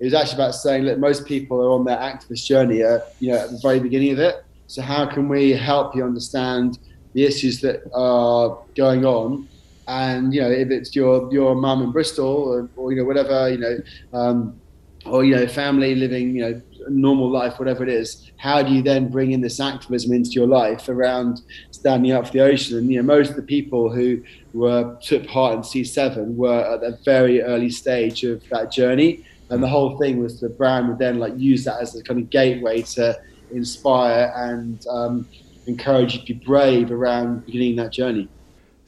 It 0.00 0.04
was 0.04 0.14
actually 0.14 0.34
about 0.34 0.54
saying 0.54 0.84
that 0.86 0.98
most 0.98 1.24
people 1.24 1.60
are 1.60 1.70
on 1.70 1.84
their 1.84 1.96
activist 1.96 2.46
journey, 2.46 2.82
uh, 2.82 3.00
you 3.20 3.32
know, 3.32 3.38
at 3.38 3.50
the 3.50 3.58
very 3.62 3.80
beginning 3.80 4.12
of 4.12 4.18
it. 4.18 4.44
So 4.66 4.82
how 4.82 5.06
can 5.06 5.28
we 5.28 5.50
help 5.52 5.94
you 5.94 6.04
understand 6.04 6.78
the 7.12 7.24
issues 7.24 7.60
that 7.60 7.82
are 7.94 8.58
going 8.74 9.04
on 9.04 9.48
and 9.90 10.32
you 10.32 10.40
know 10.40 10.50
if 10.50 10.70
it's 10.70 10.94
your 10.94 11.30
your 11.32 11.54
mum 11.54 11.82
in 11.82 11.90
Bristol 11.90 12.26
or, 12.26 12.70
or, 12.76 12.92
you 12.92 12.98
know 12.98 13.04
whatever 13.04 13.50
you 13.50 13.58
know 13.58 13.76
um, 14.12 14.60
or 15.04 15.24
you 15.24 15.34
know 15.34 15.46
family 15.48 15.94
living 15.94 16.36
you 16.36 16.42
know 16.42 16.62
normal 16.88 17.28
life 17.28 17.58
whatever 17.58 17.82
it 17.82 17.88
is 17.88 18.30
how 18.36 18.62
do 18.62 18.72
you 18.72 18.82
then 18.82 19.08
bring 19.08 19.32
in 19.32 19.40
this 19.40 19.58
activism 19.58 20.12
into 20.12 20.30
your 20.30 20.46
life 20.46 20.88
around 20.88 21.42
standing 21.72 22.12
up 22.12 22.26
for 22.26 22.32
the 22.32 22.40
ocean? 22.40 22.78
And 22.78 22.90
you 22.90 22.96
know 22.96 23.02
most 23.02 23.30
of 23.30 23.36
the 23.36 23.42
people 23.42 23.92
who 23.92 24.22
were 24.54 24.96
took 25.02 25.26
part 25.26 25.54
in 25.56 25.60
C7 25.60 26.36
were 26.36 26.60
at 26.74 26.82
a 26.82 26.96
very 27.04 27.42
early 27.42 27.70
stage 27.70 28.24
of 28.24 28.42
that 28.48 28.72
journey. 28.72 29.26
And 29.50 29.62
the 29.62 29.68
whole 29.68 29.98
thing 29.98 30.22
was 30.22 30.40
the 30.40 30.48
brand 30.48 30.88
would 30.88 30.98
then 30.98 31.18
like 31.18 31.36
use 31.36 31.64
that 31.64 31.80
as 31.82 31.96
a 31.96 32.02
kind 32.02 32.20
of 32.20 32.30
gateway 32.30 32.82
to 32.96 33.20
inspire 33.50 34.32
and 34.36 34.86
um, 34.88 35.28
encourage 35.66 36.14
you 36.14 36.20
to 36.20 36.26
be 36.26 36.44
brave 36.44 36.92
around 36.92 37.44
beginning 37.44 37.76
that 37.76 37.90
journey 37.92 38.28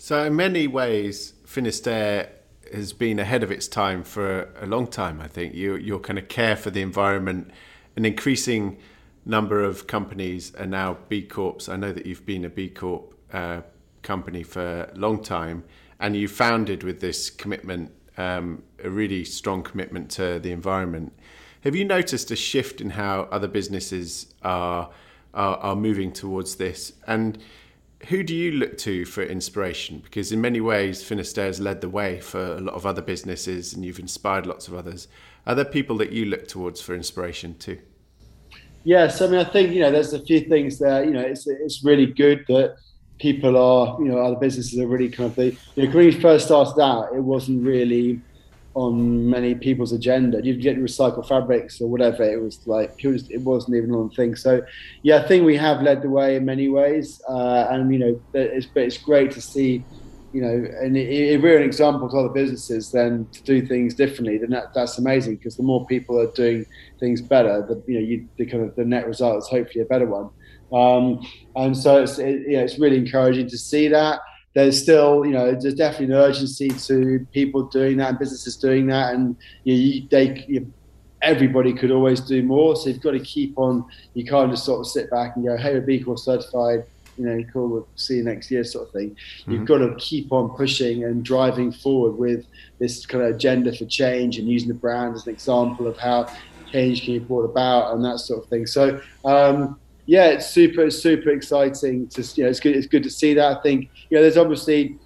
so, 0.02 0.24
in 0.24 0.34
many 0.34 0.66
ways, 0.66 1.34
Finisterre 1.46 2.28
has 2.74 2.92
been 2.92 3.20
ahead 3.20 3.44
of 3.44 3.52
its 3.52 3.68
time 3.68 4.02
for 4.02 4.48
a 4.60 4.66
long 4.66 4.88
time. 4.88 5.20
I 5.20 5.28
think 5.28 5.54
you, 5.54 5.76
your 5.76 6.00
kind 6.00 6.18
of 6.18 6.26
care 6.26 6.56
for 6.56 6.70
the 6.70 6.82
environment, 6.82 7.52
an 7.94 8.04
increasing 8.04 8.78
number 9.24 9.62
of 9.62 9.86
companies 9.86 10.56
are 10.56 10.66
now 10.66 10.98
B 11.08 11.22
Corps. 11.22 11.68
I 11.68 11.76
know 11.76 11.92
that 11.92 12.04
you've 12.04 12.26
been 12.26 12.44
a 12.44 12.48
B 12.48 12.68
Corp 12.68 13.14
uh, 13.32 13.60
company 14.02 14.42
for 14.42 14.90
a 14.92 14.98
long 14.98 15.22
time, 15.22 15.62
and 16.00 16.16
you 16.16 16.26
founded 16.26 16.82
with 16.82 17.00
this 17.00 17.30
commitment, 17.30 17.92
um, 18.18 18.64
a 18.82 18.90
really 18.90 19.24
strong 19.24 19.62
commitment 19.62 20.10
to 20.18 20.40
the 20.40 20.50
environment. 20.50 21.12
Have 21.60 21.76
you 21.76 21.84
noticed 21.84 22.32
a 22.32 22.36
shift 22.36 22.80
in 22.80 22.90
how 22.90 23.28
other 23.30 23.46
businesses 23.46 24.34
are 24.42 24.90
are, 25.32 25.56
are 25.58 25.76
moving 25.76 26.12
towards 26.12 26.56
this? 26.56 26.92
And 27.06 27.38
who 28.08 28.22
do 28.22 28.34
you 28.34 28.52
look 28.52 28.78
to 28.78 29.04
for 29.04 29.22
inspiration? 29.22 30.00
Because 30.00 30.32
in 30.32 30.40
many 30.40 30.60
ways, 30.60 31.02
Finisterre 31.02 31.46
has 31.46 31.60
led 31.60 31.80
the 31.80 31.88
way 31.88 32.20
for 32.20 32.56
a 32.56 32.60
lot 32.60 32.74
of 32.74 32.86
other 32.86 33.02
businesses, 33.02 33.72
and 33.72 33.84
you've 33.84 33.98
inspired 33.98 34.46
lots 34.46 34.68
of 34.68 34.74
others. 34.74 35.08
Are 35.46 35.54
there 35.54 35.64
people 35.64 35.96
that 35.98 36.12
you 36.12 36.24
look 36.24 36.48
towards 36.48 36.80
for 36.80 36.94
inspiration 36.94 37.56
too? 37.58 37.78
Yes, 38.84 39.22
I 39.22 39.28
mean, 39.28 39.38
I 39.38 39.44
think 39.44 39.72
you 39.72 39.80
know, 39.80 39.90
there's 39.90 40.12
a 40.12 40.24
few 40.24 40.40
things 40.40 40.78
there. 40.78 41.04
You 41.04 41.12
know, 41.12 41.20
it's 41.20 41.46
it's 41.46 41.84
really 41.84 42.06
good 42.06 42.44
that 42.48 42.76
people 43.20 43.56
are, 43.56 43.96
you 44.00 44.08
know, 44.08 44.18
other 44.18 44.36
businesses 44.36 44.78
are 44.78 44.86
really 44.86 45.08
kind 45.08 45.30
of 45.30 45.36
the. 45.36 45.56
You 45.76 45.86
know, 45.86 45.94
when 45.94 46.06
we 46.06 46.20
first 46.20 46.46
started 46.46 46.80
out, 46.80 47.14
it 47.14 47.20
wasn't 47.22 47.64
really 47.64 48.20
on 48.74 49.28
many 49.28 49.54
people's 49.54 49.92
agenda. 49.92 50.40
You'd 50.42 50.60
get 50.60 50.78
recycled 50.78 51.28
fabrics 51.28 51.80
or 51.80 51.88
whatever. 51.88 52.22
It 52.22 52.40
was 52.40 52.66
like 52.66 52.94
it, 53.02 53.08
was, 53.08 53.28
wasn't 53.30 53.76
even 53.76 53.92
on 53.92 54.10
thing. 54.10 54.34
So 54.36 54.62
yeah, 55.02 55.18
I 55.18 55.28
think 55.28 55.44
we 55.44 55.56
have 55.56 55.82
led 55.82 56.02
the 56.02 56.08
way 56.08 56.36
in 56.36 56.44
many 56.44 56.68
ways, 56.68 57.20
uh, 57.28 57.66
and 57.70 57.92
you 57.92 57.98
know, 57.98 58.20
it's 58.34 58.66
but 58.66 58.84
it's 58.84 58.98
great 58.98 59.30
to 59.32 59.40
see. 59.40 59.84
You 60.34 60.40
know, 60.40 60.66
and 60.80 60.96
if 60.96 61.42
we're 61.42 61.58
an 61.58 61.62
example 61.62 62.08
to 62.08 62.16
other 62.16 62.30
businesses, 62.30 62.90
then 62.90 63.28
to 63.32 63.42
do 63.42 63.66
things 63.66 63.92
differently, 63.92 64.38
then 64.38 64.48
that, 64.48 64.72
that's 64.72 64.96
amazing. 64.96 65.36
Because 65.36 65.58
the 65.58 65.62
more 65.62 65.84
people 65.84 66.18
are 66.18 66.32
doing 66.32 66.64
things 66.98 67.20
better, 67.20 67.60
the 67.68 67.82
you 67.86 68.00
know, 68.00 68.06
you, 68.06 68.28
the 68.38 68.46
kind 68.46 68.64
of 68.64 68.74
the 68.74 68.84
net 68.84 69.06
result 69.06 69.36
is 69.36 69.48
hopefully 69.48 69.82
a 69.82 69.86
better 69.86 70.06
one. 70.06 70.30
Um, 70.72 71.26
and 71.54 71.76
so 71.76 72.02
it's 72.02 72.18
it, 72.18 72.48
you 72.48 72.56
know, 72.56 72.62
it's 72.62 72.78
really 72.78 72.96
encouraging 72.96 73.50
to 73.50 73.58
see 73.58 73.88
that 73.88 74.20
there's 74.54 74.80
still, 74.80 75.24
you 75.24 75.32
know, 75.32 75.52
there's 75.52 75.74
definitely 75.74 76.14
an 76.14 76.20
urgency 76.20 76.68
to 76.68 77.26
people 77.32 77.64
doing 77.64 77.96
that 77.98 78.10
and 78.10 78.18
businesses 78.18 78.56
doing 78.56 78.86
that, 78.88 79.14
and 79.14 79.36
you, 79.64 79.74
know, 79.74 79.80
you 79.80 80.08
they, 80.08 80.44
you, 80.46 80.72
everybody 81.22 81.72
could 81.72 81.90
always 81.90 82.20
do 82.20 82.42
more. 82.42 82.76
So 82.76 82.90
you've 82.90 83.00
got 83.00 83.12
to 83.12 83.20
keep 83.20 83.56
on. 83.56 83.84
You 84.14 84.24
can't 84.24 84.50
just 84.50 84.64
sort 84.64 84.80
of 84.80 84.86
sit 84.86 85.10
back 85.10 85.36
and 85.36 85.44
go, 85.44 85.56
"Hey, 85.56 85.72
we're 85.72 85.80
B 85.80 86.00
Corp 86.02 86.18
certified." 86.18 86.84
You 87.18 87.26
know, 87.26 87.44
cool. 87.52 87.68
We'll 87.68 87.88
see 87.94 88.16
you 88.16 88.24
next 88.24 88.50
year, 88.50 88.64
sort 88.64 88.88
of 88.88 88.92
thing. 88.92 89.10
Mm-hmm. 89.10 89.52
You've 89.52 89.64
got 89.66 89.78
to 89.78 89.94
keep 89.98 90.32
on 90.32 90.50
pushing 90.56 91.04
and 91.04 91.24
driving 91.24 91.70
forward 91.70 92.12
with 92.12 92.46
this 92.78 93.04
kind 93.04 93.24
of 93.24 93.34
agenda 93.34 93.74
for 93.76 93.84
change 93.84 94.38
and 94.38 94.48
using 94.48 94.68
the 94.68 94.74
brand 94.74 95.14
as 95.14 95.26
an 95.26 95.32
example 95.32 95.86
of 95.86 95.98
how 95.98 96.26
change 96.70 97.04
can 97.04 97.14
be 97.14 97.18
brought 97.18 97.44
about 97.44 97.94
and 97.94 98.04
that 98.04 98.18
sort 98.18 98.42
of 98.42 98.48
thing. 98.50 98.66
So. 98.66 99.00
Um, 99.24 99.78
yeah, 100.06 100.26
it's 100.26 100.48
super, 100.48 100.90
super 100.90 101.30
exciting 101.30 102.08
to 102.08 102.22
you 102.34 102.44
know. 102.44 102.50
It's 102.50 102.60
good. 102.60 102.76
It's 102.76 102.86
good 102.86 103.02
to 103.04 103.10
see 103.10 103.34
that. 103.34 103.58
I 103.58 103.62
think 103.62 103.88
you 104.10 104.16
know, 104.16 104.22
there's 104.22 104.36
obviously, 104.36 104.98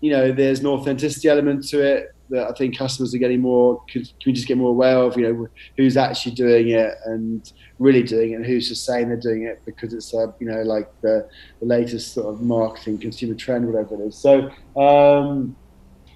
you 0.00 0.10
know, 0.10 0.32
there's 0.32 0.60
an 0.60 0.66
authenticity 0.66 1.28
element 1.28 1.66
to 1.68 1.80
it 1.80 2.12
that 2.30 2.48
I 2.48 2.52
think 2.54 2.76
customers 2.76 3.14
are 3.14 3.18
getting 3.18 3.40
more. 3.40 3.82
Can, 3.88 4.04
we 4.24 4.32
just 4.32 4.48
get 4.48 4.58
more 4.58 4.70
aware 4.70 4.98
of? 4.98 5.16
You 5.16 5.32
know, 5.32 5.48
who's 5.76 5.96
actually 5.96 6.34
doing 6.34 6.70
it 6.70 6.94
and 7.04 7.52
really 7.78 8.02
doing 8.02 8.32
it, 8.32 8.34
and 8.34 8.46
who's 8.46 8.68
just 8.68 8.84
saying 8.84 9.08
they're 9.08 9.16
doing 9.16 9.44
it 9.44 9.62
because 9.64 9.94
it's 9.94 10.12
a, 10.12 10.34
you 10.40 10.48
know, 10.48 10.62
like 10.62 10.90
the, 11.02 11.28
the 11.60 11.66
latest 11.66 12.14
sort 12.14 12.26
of 12.26 12.42
marketing 12.42 12.98
consumer 12.98 13.34
trend, 13.34 13.66
whatever 13.66 13.94
it 13.94 14.08
is. 14.08 14.16
So, 14.16 14.50
um, 14.76 15.56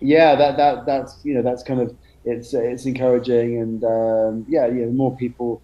yeah, 0.00 0.34
that 0.34 0.56
that 0.56 0.86
that's 0.86 1.20
you 1.22 1.34
know 1.34 1.42
that's 1.42 1.62
kind 1.62 1.80
of 1.80 1.94
it's 2.24 2.54
it's 2.54 2.86
encouraging, 2.86 3.58
and 3.58 3.84
um, 3.84 4.46
yeah, 4.48 4.66
you 4.66 4.86
know, 4.86 4.90
more 4.90 5.16
people 5.16 5.62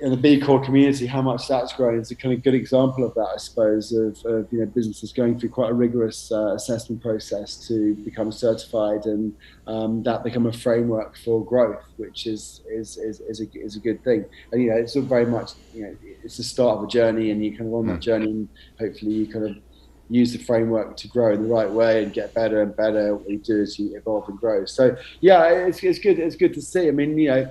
in 0.00 0.10
the 0.10 0.16
B 0.16 0.40
Corp 0.40 0.64
community, 0.64 1.06
how 1.06 1.20
much 1.20 1.46
that's 1.46 1.72
grown 1.74 2.00
is 2.00 2.10
a 2.10 2.14
kind 2.14 2.34
of 2.34 2.42
good 2.42 2.54
example 2.54 3.04
of 3.04 3.14
that, 3.14 3.28
I 3.34 3.36
suppose, 3.36 3.92
of, 3.92 4.24
of 4.24 4.50
you 4.50 4.60
know 4.60 4.66
businesses 4.66 5.12
going 5.12 5.38
through 5.38 5.50
quite 5.50 5.70
a 5.70 5.74
rigorous 5.74 6.32
uh, 6.32 6.54
assessment 6.54 7.02
process 7.02 7.56
to 7.68 7.94
become 7.96 8.32
certified, 8.32 9.04
and 9.04 9.34
um, 9.66 10.02
that 10.04 10.24
become 10.24 10.46
a 10.46 10.52
framework 10.52 11.16
for 11.18 11.44
growth, 11.44 11.84
which 11.96 12.26
is 12.26 12.62
is, 12.70 12.96
is, 12.96 13.20
is, 13.20 13.40
a, 13.40 13.46
is 13.54 13.76
a 13.76 13.80
good 13.80 14.02
thing. 14.02 14.24
And 14.52 14.62
you 14.62 14.70
know, 14.70 14.76
it's 14.76 14.96
all 14.96 15.02
very 15.02 15.26
much 15.26 15.52
you 15.74 15.82
know 15.82 15.96
it's 16.24 16.38
the 16.38 16.44
start 16.44 16.78
of 16.78 16.84
a 16.84 16.86
journey, 16.88 17.30
and 17.30 17.44
you 17.44 17.50
kind 17.50 17.68
of 17.68 17.74
on 17.74 17.86
that 17.88 17.94
hmm. 17.94 18.00
journey, 18.00 18.30
and 18.30 18.48
hopefully 18.78 19.12
you 19.12 19.26
kind 19.26 19.48
of 19.48 19.56
use 20.08 20.32
the 20.32 20.38
framework 20.38 20.96
to 20.96 21.08
grow 21.08 21.32
in 21.32 21.42
the 21.42 21.48
right 21.48 21.70
way 21.70 22.02
and 22.02 22.12
get 22.12 22.34
better 22.34 22.62
and 22.62 22.74
better. 22.74 23.14
What 23.14 23.28
you 23.28 23.38
do 23.38 23.60
as 23.60 23.78
you 23.78 23.96
evolve 23.96 24.28
and 24.28 24.38
grow. 24.38 24.64
So 24.64 24.96
yeah, 25.20 25.44
it's, 25.50 25.82
it's 25.82 25.98
good. 25.98 26.18
It's 26.18 26.36
good 26.36 26.54
to 26.54 26.62
see. 26.62 26.88
I 26.88 26.90
mean, 26.90 27.18
you 27.18 27.28
know, 27.28 27.50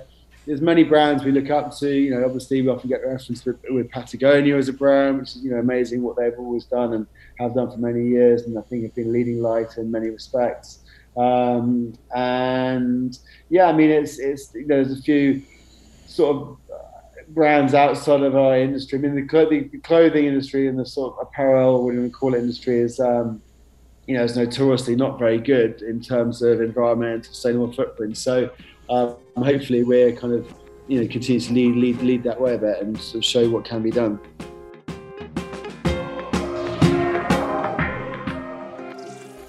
there's 0.50 0.60
many 0.60 0.82
brands 0.82 1.22
we 1.22 1.30
look 1.30 1.48
up 1.48 1.72
to. 1.78 1.88
You 1.88 2.10
know, 2.10 2.24
obviously 2.24 2.60
we 2.60 2.68
often 2.68 2.90
get 2.90 3.06
referenced 3.06 3.46
with, 3.46 3.58
with, 3.68 3.88
Patagonia 3.88 4.56
as 4.56 4.68
a 4.68 4.72
brand, 4.72 5.20
which 5.20 5.36
is 5.36 5.44
you 5.44 5.52
know 5.52 5.58
amazing 5.58 6.02
what 6.02 6.16
they've 6.16 6.36
always 6.36 6.64
done 6.64 6.92
and 6.92 7.06
have 7.38 7.54
done 7.54 7.70
for 7.70 7.76
many 7.76 8.08
years, 8.08 8.42
and 8.42 8.58
I 8.58 8.62
think 8.62 8.82
have 8.82 8.94
been 8.96 9.12
leading 9.12 9.40
light 9.40 9.76
in 9.76 9.92
many 9.92 10.10
respects. 10.10 10.80
Um, 11.16 11.94
and 12.16 13.16
yeah, 13.48 13.66
I 13.66 13.72
mean, 13.72 13.90
it's 13.90 14.18
it's 14.18 14.52
you 14.52 14.66
know, 14.66 14.82
there's 14.82 14.98
a 14.98 15.02
few 15.02 15.40
sort 16.08 16.36
of 16.36 16.58
brands 17.28 17.72
outside 17.72 18.22
of 18.22 18.34
our 18.34 18.58
industry. 18.58 18.98
I 18.98 19.02
mean, 19.02 19.14
the 19.14 19.28
clothing, 19.28 19.70
the 19.70 19.78
clothing 19.78 20.24
industry 20.24 20.66
and 20.66 20.76
the 20.76 20.86
sort 20.86 21.14
of 21.14 21.28
apparel, 21.28 21.84
what 21.84 21.94
you 21.94 22.10
call 22.10 22.34
it, 22.34 22.38
industry 22.38 22.80
is, 22.80 22.98
um, 22.98 23.40
you 24.08 24.16
know, 24.16 24.24
is 24.24 24.36
notoriously 24.36 24.96
not 24.96 25.16
very 25.16 25.38
good 25.38 25.82
in 25.82 26.00
terms 26.00 26.42
of 26.42 26.60
environmental 26.60 27.32
sustainable 27.32 27.72
footprint. 27.72 28.18
So 28.18 28.50
um, 28.90 29.16
hopefully 29.36 29.84
we're 29.84 30.12
kind 30.12 30.34
of, 30.34 30.52
you 30.88 31.00
know, 31.00 31.06
continue 31.06 31.40
to 31.40 31.52
lead, 31.52 31.76
lead, 31.76 32.02
lead 32.02 32.22
that 32.24 32.40
way 32.40 32.54
a 32.54 32.58
bit 32.58 32.82
and 32.82 32.98
sort 33.00 33.16
of 33.16 33.24
show 33.24 33.48
what 33.48 33.64
can 33.64 33.82
be 33.82 33.90
done. 33.90 34.18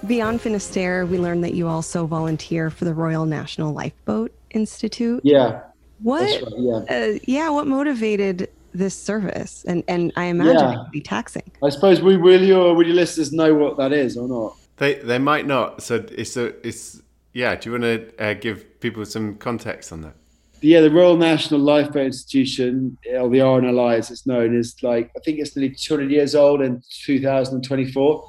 Beyond 0.06 0.40
Finisterre, 0.40 1.06
we 1.06 1.18
learned 1.18 1.42
that 1.44 1.54
you 1.54 1.68
also 1.68 2.06
volunteer 2.06 2.70
for 2.70 2.84
the 2.84 2.94
Royal 2.94 3.24
National 3.24 3.72
Lifeboat 3.72 4.32
Institute. 4.50 5.20
Yeah. 5.24 5.62
What? 6.02 6.42
Right, 6.42 6.52
yeah. 6.56 6.74
Uh, 6.88 7.18
yeah. 7.24 7.48
What 7.50 7.66
motivated 7.66 8.50
this 8.74 8.94
service? 8.94 9.64
And 9.66 9.84
and 9.86 10.12
I 10.16 10.24
imagine 10.24 10.56
yeah. 10.56 10.74
it 10.74 10.78
would 10.78 10.90
be 10.90 11.00
taxing. 11.00 11.50
I 11.62 11.70
suppose 11.70 12.02
we 12.02 12.16
will 12.16 12.42
your 12.42 12.74
will 12.74 12.86
your 12.86 12.96
listeners 12.96 13.32
know 13.32 13.54
what 13.54 13.76
that 13.78 13.92
is 13.92 14.16
or 14.16 14.28
not? 14.28 14.56
They 14.76 14.94
they 14.94 15.18
might 15.18 15.46
not. 15.46 15.82
So 15.82 16.04
it's 16.10 16.36
a 16.36 16.46
it's 16.66 17.01
yeah. 17.32 17.54
Do 17.54 17.68
you 17.68 17.72
want 17.72 17.84
to 17.84 18.24
uh, 18.24 18.34
give 18.34 18.80
people 18.80 19.04
some 19.04 19.36
context 19.36 19.92
on 19.92 20.02
that? 20.02 20.14
Yeah, 20.60 20.80
the 20.80 20.90
Royal 20.92 21.16
National 21.16 21.58
Lifeboat 21.58 22.06
Institution, 22.06 22.96
or 23.14 23.28
the 23.28 23.38
RNLI 23.38 23.98
as 23.98 24.12
it's 24.12 24.26
known, 24.26 24.56
is 24.56 24.80
like 24.82 25.10
I 25.16 25.20
think 25.20 25.40
it's 25.40 25.56
nearly 25.56 25.74
200 25.74 26.10
years 26.10 26.36
old 26.36 26.62
in 26.62 26.82
2024, 27.04 28.28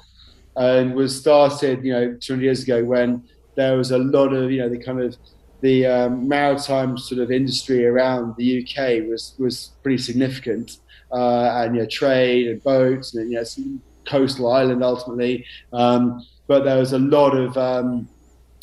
and 0.56 0.94
was 0.94 1.16
started 1.16 1.84
you 1.84 1.92
know 1.92 2.16
200 2.20 2.42
years 2.42 2.62
ago 2.64 2.84
when 2.84 3.22
there 3.54 3.76
was 3.76 3.92
a 3.92 3.98
lot 3.98 4.32
of 4.32 4.50
you 4.50 4.58
know 4.58 4.68
the 4.68 4.78
kind 4.78 5.00
of 5.00 5.16
the 5.60 5.86
um, 5.86 6.28
maritime 6.28 6.98
sort 6.98 7.20
of 7.20 7.30
industry 7.30 7.86
around 7.86 8.34
the 8.36 8.62
UK 8.62 9.08
was 9.08 9.34
was 9.38 9.70
pretty 9.82 9.98
significant, 9.98 10.78
uh, 11.12 11.62
and 11.62 11.76
you 11.76 11.82
know, 11.82 11.88
trade 11.88 12.48
and 12.48 12.62
boats 12.64 13.14
and 13.14 13.30
you 13.30 13.38
know, 13.38 13.78
coastal 14.06 14.52
island 14.52 14.82
ultimately. 14.82 15.46
Um, 15.72 16.26
but 16.46 16.64
there 16.64 16.78
was 16.78 16.92
a 16.92 16.98
lot 16.98 17.34
of 17.34 17.56
um, 17.56 18.08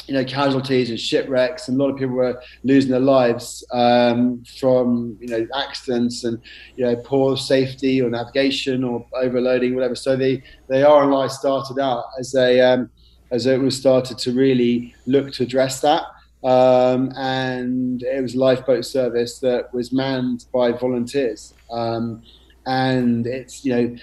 you 0.08 0.14
know 0.14 0.26
casualties 0.26 0.90
and 0.90 1.00
shipwrecks, 1.00 1.68
and 1.68 1.80
a 1.80 1.84
lot 1.84 1.92
of 1.92 1.98
people 1.98 2.16
were 2.16 2.42
losing 2.64 2.92
their 2.92 3.00
lives 3.00 3.66
um, 3.72 4.44
from 4.60 5.18
you 5.20 5.28
know 5.28 5.48
accidents 5.56 6.24
and 6.24 6.42
you 6.76 6.86
know 6.86 6.96
poor 6.98 7.38
safety 7.38 8.02
or 8.02 8.10
navigation 8.10 8.84
or 8.84 9.06
overloading, 9.16 9.76
whatever. 9.76 9.96
So 9.96 10.16
the 10.16 10.42
the 10.68 10.76
RNLI 10.76 11.30
started 11.30 11.80
out 11.80 12.06
as 12.20 12.36
a 12.36 12.60
um, 12.62 12.90
as 13.32 13.46
it 13.46 13.60
was 13.60 13.78
started 13.78 14.18
to 14.20 14.34
really 14.34 14.94
look 15.06 15.32
to 15.34 15.44
address 15.44 15.82
that 15.82 16.04
um, 16.44 17.12
and 17.16 18.02
it 18.04 18.22
was 18.22 18.36
lifeboat 18.36 18.86
service 18.86 19.40
that 19.40 19.74
was 19.74 19.92
manned 19.92 20.46
by 20.54 20.72
volunteers. 20.72 21.54
Um, 21.70 22.24
and 22.66 23.28
it's 23.28 23.64
you 23.66 23.74
know 23.74 23.96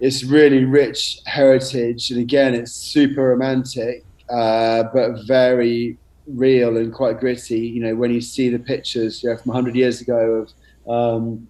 it's 0.00 0.24
really 0.24 0.64
rich 0.64 1.20
heritage, 1.26 2.10
and 2.10 2.20
again 2.20 2.54
it's 2.54 2.72
super 2.72 3.30
romantic, 3.30 4.04
uh, 4.30 4.84
but 4.92 5.26
very 5.26 5.98
real 6.26 6.76
and 6.76 6.92
quite 6.92 7.20
gritty. 7.20 7.60
You 7.60 7.80
know 7.80 7.94
when 7.94 8.12
you 8.12 8.20
see 8.20 8.48
the 8.48 8.58
pictures 8.58 9.22
you 9.22 9.30
know, 9.30 9.36
from 9.36 9.50
100 9.50 9.74
years 9.74 10.00
ago 10.00 10.46
of 10.86 11.22
um, 11.22 11.46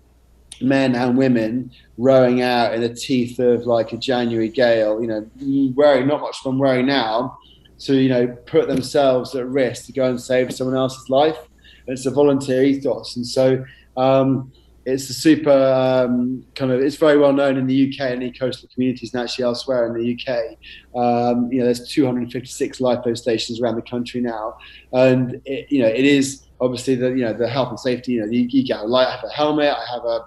men 0.60 0.94
and 0.94 1.16
women 1.16 1.70
rowing 1.98 2.42
out 2.42 2.74
in 2.74 2.80
the 2.80 2.94
teeth 2.94 3.38
of 3.38 3.66
like 3.66 3.92
a 3.92 3.96
January 3.96 4.48
gale, 4.48 5.00
you 5.00 5.06
know, 5.06 5.28
wearing 5.74 6.06
not 6.06 6.20
much 6.20 6.38
from 6.38 6.58
wearing 6.58 6.86
now, 6.86 7.38
to 7.78 7.94
you 7.96 8.08
know 8.08 8.26
put 8.46 8.68
themselves 8.68 9.34
at 9.34 9.46
risk 9.46 9.86
to 9.86 9.92
go 9.92 10.08
and 10.08 10.20
save 10.20 10.54
someone 10.54 10.76
else's 10.76 11.08
life. 11.10 11.38
And 11.86 11.96
it's 11.96 12.06
a 12.06 12.10
volunteer 12.10 12.64
ethos, 12.64 13.16
and 13.16 13.26
so 13.26 13.64
um, 13.96 14.52
it's 14.86 15.10
a 15.10 15.14
super 15.14 15.50
um, 15.50 16.44
kind 16.54 16.70
of. 16.70 16.80
It's 16.80 16.94
very 16.94 17.18
well 17.18 17.32
known 17.32 17.56
in 17.56 17.66
the 17.66 17.88
UK 17.88 18.12
and 18.12 18.22
in 18.22 18.32
coastal 18.32 18.68
communities, 18.72 19.12
and 19.12 19.22
actually 19.22 19.44
elsewhere 19.44 19.86
in 19.86 20.00
the 20.00 20.14
UK. 20.14 20.56
Um, 20.96 21.50
you 21.50 21.58
know, 21.58 21.64
there's 21.64 21.88
256 21.88 22.80
lifeboat 22.80 23.18
stations 23.18 23.60
around 23.60 23.74
the 23.74 23.82
country 23.82 24.20
now, 24.20 24.56
and 24.92 25.42
it, 25.44 25.70
you 25.72 25.82
know 25.82 25.88
it 25.88 26.04
is 26.04 26.46
obviously 26.60 26.94
the 26.94 27.08
you 27.08 27.24
know 27.24 27.32
the 27.32 27.48
health 27.48 27.70
and 27.70 27.80
safety. 27.80 28.12
You 28.12 28.20
know, 28.20 28.30
you, 28.30 28.42
you 28.48 28.64
get 28.64 28.78
a 28.78 28.84
light, 28.84 29.08
I 29.08 29.16
have 29.16 29.24
a 29.24 29.32
helmet, 29.32 29.74
I 29.74 29.92
have 29.92 30.04
a 30.04 30.24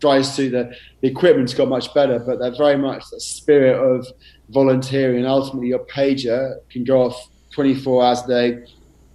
dry 0.00 0.22
suit. 0.22 0.50
The, 0.50 0.74
the 1.00 1.08
equipment's 1.08 1.54
got 1.54 1.68
much 1.68 1.94
better, 1.94 2.18
but 2.18 2.40
they're 2.40 2.56
very 2.56 2.76
much 2.76 3.04
the 3.10 3.20
spirit 3.20 3.76
of 3.76 4.06
volunteering. 4.50 5.18
And 5.18 5.26
ultimately, 5.26 5.68
your 5.68 5.84
pager 5.86 6.56
can 6.68 6.82
go 6.82 7.02
off 7.02 7.28
24 7.52 8.04
hours 8.04 8.22
a 8.22 8.26
day, 8.26 8.66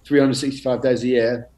365 0.04 0.82
days 0.82 1.04
a 1.04 1.06
year. 1.06 1.48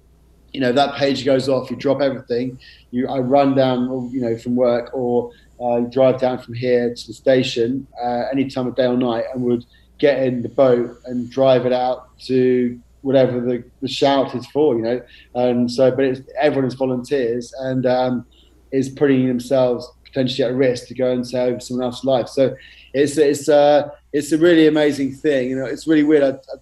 You 0.52 0.60
know 0.60 0.72
that 0.72 0.94
page 0.96 1.24
goes 1.24 1.48
off. 1.48 1.70
You 1.70 1.76
drop 1.76 2.00
everything. 2.00 2.58
You 2.90 3.08
I 3.08 3.18
run 3.18 3.54
down, 3.54 4.10
you 4.12 4.20
know, 4.20 4.36
from 4.36 4.54
work 4.56 4.90
or 4.92 5.32
uh, 5.60 5.80
drive 5.80 6.20
down 6.20 6.38
from 6.38 6.54
here 6.54 6.94
to 6.94 7.06
the 7.06 7.12
station 7.12 7.86
uh, 8.02 8.24
any 8.32 8.48
time 8.48 8.66
of 8.66 8.76
day 8.76 8.86
or 8.86 8.96
night, 8.96 9.24
and 9.32 9.42
would 9.44 9.64
get 9.98 10.22
in 10.26 10.42
the 10.42 10.48
boat 10.48 11.00
and 11.06 11.30
drive 11.30 11.64
it 11.64 11.72
out 11.72 12.18
to 12.18 12.78
whatever 13.02 13.40
the, 13.40 13.64
the 13.80 13.88
shout 13.88 14.34
is 14.34 14.46
for, 14.46 14.76
you 14.76 14.82
know. 14.82 15.00
And 15.34 15.70
so, 15.70 15.90
but 15.90 16.04
it's, 16.04 16.20
everyone 16.40 16.66
is 16.66 16.74
volunteers, 16.74 17.52
and 17.60 17.86
um, 17.86 18.26
is 18.72 18.88
putting 18.88 19.28
themselves 19.28 19.90
potentially 20.04 20.46
at 20.46 20.54
risk 20.54 20.88
to 20.88 20.94
go 20.94 21.12
and 21.12 21.26
save 21.26 21.62
someone 21.62 21.86
else's 21.86 22.04
life. 22.04 22.28
So 22.28 22.54
it's 22.92 23.16
it's 23.16 23.48
uh, 23.48 23.88
it's 24.12 24.32
a 24.32 24.38
really 24.38 24.66
amazing 24.66 25.14
thing. 25.14 25.50
You 25.50 25.56
know, 25.56 25.66
it's 25.66 25.86
really 25.86 26.02
weird. 26.02 26.22
I, 26.22 26.28
I, 26.28 26.56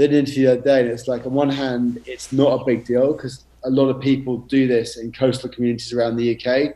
did 0.00 0.10
an 0.10 0.18
interview 0.18 0.46
the 0.46 0.52
other 0.52 0.60
day, 0.62 0.80
and 0.80 0.88
it's 0.88 1.08
like 1.08 1.26
on 1.26 1.32
one 1.32 1.50
hand, 1.50 2.02
it's 2.06 2.32
not 2.32 2.60
a 2.60 2.64
big 2.64 2.84
deal 2.84 3.12
because 3.12 3.44
a 3.64 3.70
lot 3.70 3.88
of 3.88 4.00
people 4.00 4.38
do 4.38 4.66
this 4.66 4.96
in 4.96 5.12
coastal 5.12 5.48
communities 5.48 5.92
around 5.92 6.16
the 6.16 6.34
UK. 6.34 6.74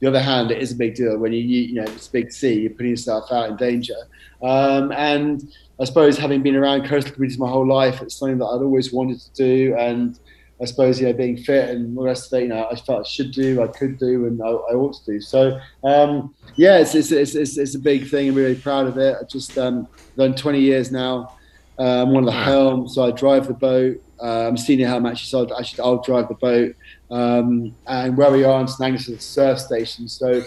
The 0.00 0.06
other 0.06 0.20
hand, 0.20 0.50
it 0.50 0.62
is 0.62 0.72
a 0.72 0.76
big 0.76 0.94
deal 0.94 1.18
when 1.18 1.32
you 1.32 1.40
you, 1.40 1.74
know 1.74 1.82
it's 1.82 2.08
big 2.08 2.32
sea, 2.32 2.60
you're 2.60 2.70
putting 2.70 2.90
yourself 2.90 3.30
out 3.30 3.50
in 3.50 3.56
danger. 3.56 3.96
Um, 4.42 4.92
and 4.92 5.52
I 5.78 5.84
suppose 5.84 6.16
having 6.16 6.42
been 6.42 6.56
around 6.56 6.86
coastal 6.86 7.12
communities 7.12 7.38
my 7.38 7.48
whole 7.48 7.66
life, 7.66 8.00
it's 8.00 8.16
something 8.16 8.38
that 8.38 8.46
I'd 8.46 8.62
always 8.62 8.92
wanted 8.92 9.20
to 9.20 9.32
do 9.34 9.76
and 9.76 10.18
I 10.60 10.66
suppose 10.66 11.00
you 11.00 11.06
know 11.06 11.12
being 11.12 11.38
fit 11.38 11.70
and 11.70 11.96
the 11.96 12.02
rest 12.02 12.32
of 12.32 12.38
it, 12.38 12.42
you 12.42 12.48
know, 12.48 12.68
I 12.70 12.76
felt 12.76 13.06
I 13.06 13.08
should 13.08 13.32
do, 13.32 13.62
I 13.62 13.66
could 13.66 13.98
do, 13.98 14.26
and 14.26 14.42
I, 14.42 14.48
I 14.48 14.74
ought 14.74 14.92
to 14.92 15.12
do. 15.12 15.20
So 15.20 15.58
um, 15.84 16.34
yeah, 16.56 16.78
it's, 16.78 16.94
it's, 16.94 17.10
it's, 17.10 17.56
it's, 17.56 17.74
a 17.74 17.78
big 17.78 18.08
thing. 18.08 18.28
I'm 18.28 18.34
really 18.34 18.54
proud 18.54 18.86
of 18.86 18.98
it. 18.98 19.16
I've 19.18 19.28
just 19.28 19.56
um, 19.56 19.88
done 20.16 20.34
20 20.34 20.60
years 20.60 20.92
now. 20.92 21.34
Uh, 21.78 22.02
I'm 22.02 22.10
one 22.10 22.24
of 22.24 22.26
the 22.26 22.32
helm, 22.32 22.88
so 22.88 23.04
I 23.04 23.10
drive 23.10 23.46
the 23.46 23.54
boat. 23.54 24.02
Uh, 24.22 24.48
I'm 24.48 24.56
senior 24.56 24.86
helm 24.86 25.06
actually, 25.06 25.26
so 25.26 25.46
I'll, 25.46 25.58
actually 25.58 25.80
I'll 25.80 26.02
drive 26.02 26.28
the 26.28 26.34
boat. 26.34 26.76
Um, 27.10 27.74
and 27.86 28.16
where 28.16 28.30
we 28.30 28.44
are 28.44 28.60
in 28.60 28.68
St 28.68 28.86
Agnes 28.86 29.08
is 29.08 29.18
a 29.18 29.20
surf 29.20 29.58
station, 29.58 30.08
so 30.08 30.42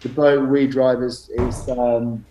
the 0.00 0.08
boat 0.08 0.48
we 0.48 0.66
drive 0.66 1.02
is, 1.02 1.30
is 1.30 1.68
um, 1.68 2.24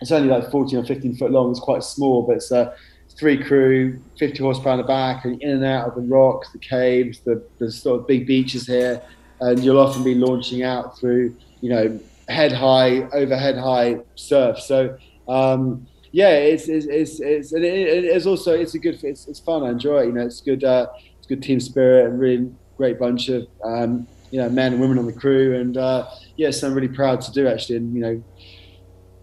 it's 0.00 0.12
only 0.12 0.28
like 0.28 0.50
14 0.50 0.78
or 0.78 0.84
15 0.84 1.16
foot 1.16 1.30
long. 1.30 1.50
It's 1.50 1.60
quite 1.60 1.82
small, 1.82 2.22
but 2.22 2.36
it's 2.36 2.50
a 2.50 2.74
three 3.16 3.42
crew, 3.42 3.98
50 4.18 4.38
horsepower 4.38 4.74
in 4.74 4.78
the 4.78 4.84
back, 4.84 5.24
and 5.24 5.40
in 5.42 5.50
and 5.50 5.64
out 5.64 5.88
of 5.88 5.94
the 5.94 6.02
rocks, 6.02 6.50
the 6.52 6.58
caves, 6.58 7.20
the, 7.20 7.42
the 7.58 7.70
sort 7.70 8.00
of 8.00 8.06
big 8.06 8.26
beaches 8.26 8.66
here. 8.66 9.02
And 9.40 9.62
you'll 9.62 9.78
often 9.78 10.04
be 10.04 10.14
launching 10.14 10.62
out 10.62 10.98
through, 10.98 11.34
you 11.60 11.70
know, 11.70 12.00
head 12.28 12.52
high, 12.52 13.02
overhead 13.12 13.56
high 13.56 13.98
surf. 14.14 14.58
So, 14.60 14.96
um, 15.28 15.86
yeah, 16.12 16.30
it's, 16.30 16.68
it's, 16.68 16.86
it's, 16.86 17.20
it's, 17.20 17.52
and 17.52 17.64
it, 17.64 18.04
it's 18.04 18.26
also, 18.26 18.52
it's 18.52 18.74
a 18.74 18.78
good, 18.78 19.02
it's, 19.02 19.26
it's 19.26 19.40
fun. 19.40 19.64
I 19.64 19.70
enjoy 19.70 20.02
it. 20.02 20.06
You 20.06 20.12
know, 20.12 20.24
it's 20.24 20.40
good, 20.40 20.64
uh, 20.64 20.86
it's 21.18 21.26
good 21.26 21.42
team 21.42 21.60
spirit 21.60 22.06
and 22.06 22.18
really 22.18 22.50
great 22.76 22.98
bunch 22.98 23.28
of, 23.28 23.46
um, 23.64 24.06
you 24.30 24.40
know, 24.40 24.48
men 24.48 24.72
and 24.72 24.80
women 24.80 24.98
on 24.98 25.06
the 25.06 25.12
crew. 25.12 25.58
And, 25.58 25.76
uh, 25.76 26.08
yes, 26.36 26.62
I'm 26.62 26.74
really 26.74 26.88
proud 26.88 27.20
to 27.22 27.32
do 27.32 27.46
actually. 27.48 27.76
And, 27.76 27.94
you 27.94 28.00
know, 28.00 28.22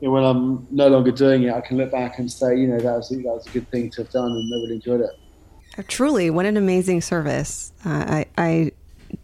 you 0.01 0.09
know, 0.09 0.11
when 0.11 0.23
I'm 0.23 0.67
no 0.69 0.87
longer 0.87 1.11
doing 1.11 1.43
it, 1.43 1.53
I 1.53 1.61
can 1.61 1.77
look 1.77 1.91
back 1.91 2.19
and 2.19 2.31
say, 2.31 2.57
you 2.57 2.67
know, 2.67 2.79
that 2.79 2.95
was, 2.95 3.09
that 3.09 3.23
was 3.23 3.47
a 3.47 3.51
good 3.51 3.69
thing 3.69 3.89
to 3.91 4.03
have 4.03 4.11
done 4.11 4.31
and 4.31 4.53
I 4.53 4.57
really 4.57 4.75
enjoyed 4.75 5.01
it. 5.01 5.87
Truly, 5.87 6.29
what 6.29 6.45
an 6.45 6.57
amazing 6.57 7.01
service. 7.01 7.71
Uh, 7.85 8.05
I, 8.07 8.25
I 8.37 8.71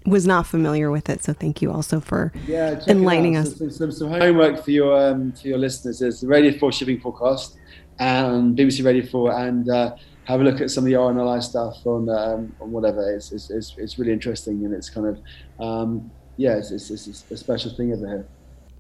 was 0.06 0.26
not 0.26 0.48
familiar 0.48 0.90
with 0.92 1.10
it, 1.10 1.24
so 1.24 1.34
thank 1.34 1.62
you 1.62 1.72
also 1.72 2.00
for 2.00 2.32
yeah, 2.48 2.82
enlightening 2.88 3.36
us. 3.36 3.58
Some, 3.58 3.70
some, 3.70 3.92
some, 3.92 4.10
homework 4.10 4.64
for 4.64 4.72
your 4.72 5.10
um, 5.10 5.34
for 5.34 5.48
your 5.48 5.58
listeners 5.58 6.02
is 6.02 6.22
the 6.22 6.28
Radio 6.28 6.58
4 6.58 6.72
shipping 6.72 7.00
forecast 7.00 7.58
and 8.00 8.58
BBC 8.58 8.86
Radio 8.86 9.06
4 9.06 9.40
and 9.40 9.70
uh, 9.70 9.96
have 10.24 10.42
a 10.42 10.44
look 10.44 10.62
at 10.62 10.72
some 10.72 10.84
of 10.84 10.86
the 10.86 10.94
RNLI 10.94 11.44
stuff 11.44 11.86
on 11.86 12.10
um, 12.10 12.56
on 12.62 12.72
whatever. 12.72 13.14
It's, 13.14 13.32
it's, 13.32 13.50
it's, 13.50 13.76
it's, 13.78 14.00
really 14.00 14.14
interesting 14.14 14.64
and 14.66 14.74
it's 14.74 14.90
kind 14.90 15.08
of, 15.08 15.20
um, 15.60 16.10
yeah, 16.38 16.56
it's, 16.56 16.72
it's, 16.72 16.90
it's 16.90 17.30
a 17.30 17.38
special 17.38 17.72
thing 17.72 17.94
over 17.94 18.08
here. 18.08 18.28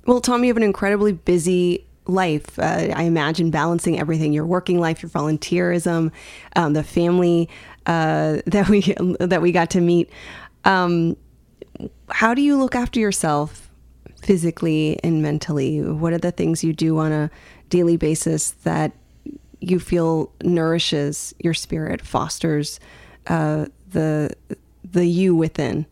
Well, 0.05 0.21
Tom, 0.21 0.43
you 0.43 0.49
have 0.49 0.57
an 0.57 0.63
incredibly 0.63 1.11
busy 1.11 1.85
life. 2.07 2.57
Uh, 2.57 2.87
I 2.95 3.03
imagine 3.03 3.51
balancing 3.51 3.99
everything: 3.99 4.33
your 4.33 4.45
working 4.45 4.79
life, 4.79 5.03
your 5.03 5.09
volunteerism, 5.09 6.11
um, 6.55 6.73
the 6.73 6.83
family 6.83 7.49
uh, 7.85 8.37
that 8.45 8.69
we 8.69 8.81
that 9.19 9.41
we 9.41 9.51
got 9.51 9.69
to 9.71 9.81
meet. 9.81 10.09
Um, 10.65 11.17
how 12.09 12.33
do 12.33 12.41
you 12.41 12.57
look 12.57 12.75
after 12.75 12.99
yourself 12.99 13.69
physically 14.21 14.99
and 15.03 15.21
mentally? 15.21 15.81
What 15.81 16.13
are 16.13 16.17
the 16.17 16.31
things 16.31 16.63
you 16.63 16.73
do 16.73 16.97
on 16.97 17.11
a 17.11 17.31
daily 17.69 17.97
basis 17.97 18.51
that 18.63 18.91
you 19.59 19.79
feel 19.79 20.31
nourishes 20.43 21.33
your 21.39 21.53
spirit, 21.53 22.01
fosters 22.01 22.79
uh, 23.27 23.65
the 23.89 24.35
the 24.83 25.05
you 25.05 25.35
within? 25.35 25.85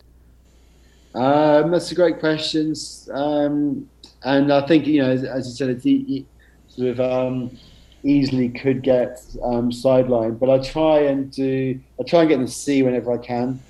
Um, 1.14 1.70
that's 1.70 1.90
a 1.90 1.94
great 1.94 2.20
question, 2.20 2.74
um, 3.12 3.88
and 4.24 4.52
I 4.52 4.66
think 4.66 4.86
you 4.86 5.02
know, 5.02 5.10
as, 5.10 5.24
as 5.24 5.48
you 5.48 5.54
said, 5.54 5.70
it's 5.70 5.86
e- 5.86 6.26
sort 6.68 6.88
of 6.88 7.00
um, 7.00 7.56
easily 8.04 8.48
could 8.48 8.82
get 8.82 9.20
um, 9.42 9.70
sidelined. 9.70 10.38
But 10.38 10.50
I 10.50 10.58
try 10.58 11.00
and 11.00 11.30
do, 11.30 11.78
I 11.98 12.02
try 12.04 12.20
and 12.20 12.28
get 12.28 12.36
in 12.36 12.44
the 12.44 12.50
sea 12.50 12.82
whenever 12.82 13.12
I 13.12 13.18
can. 13.18 13.60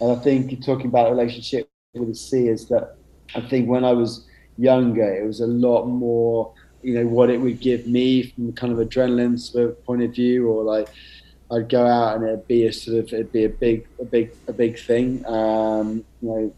And 0.00 0.12
I 0.12 0.16
think 0.16 0.64
talking 0.64 0.86
about 0.86 1.08
a 1.08 1.10
relationship 1.10 1.68
with 1.94 2.08
the 2.08 2.14
sea 2.14 2.48
is 2.48 2.68
that 2.68 2.96
I 3.34 3.40
think 3.40 3.68
when 3.68 3.84
I 3.84 3.92
was 3.92 4.26
younger, 4.58 5.14
it 5.14 5.26
was 5.26 5.40
a 5.40 5.46
lot 5.46 5.86
more, 5.86 6.52
you 6.82 6.94
know, 6.94 7.06
what 7.06 7.30
it 7.30 7.40
would 7.40 7.60
give 7.60 7.86
me 7.86 8.30
from 8.30 8.52
kind 8.52 8.72
of 8.72 8.78
adrenaline 8.78 9.38
sort 9.38 9.64
of 9.64 9.84
point 9.84 10.02
of 10.02 10.14
view, 10.14 10.48
or 10.48 10.64
like 10.64 10.88
I'd 11.50 11.68
go 11.68 11.86
out 11.86 12.16
and 12.16 12.26
it'd 12.26 12.46
be 12.46 12.66
a 12.66 12.72
sort 12.72 12.98
of 12.98 13.12
it'd 13.12 13.32
be 13.32 13.44
a 13.44 13.48
big 13.48 13.86
a 14.00 14.04
big 14.04 14.32
a 14.48 14.52
big 14.52 14.78
thing, 14.78 15.24
um, 15.26 16.04
you 16.20 16.28
know, 16.28 16.54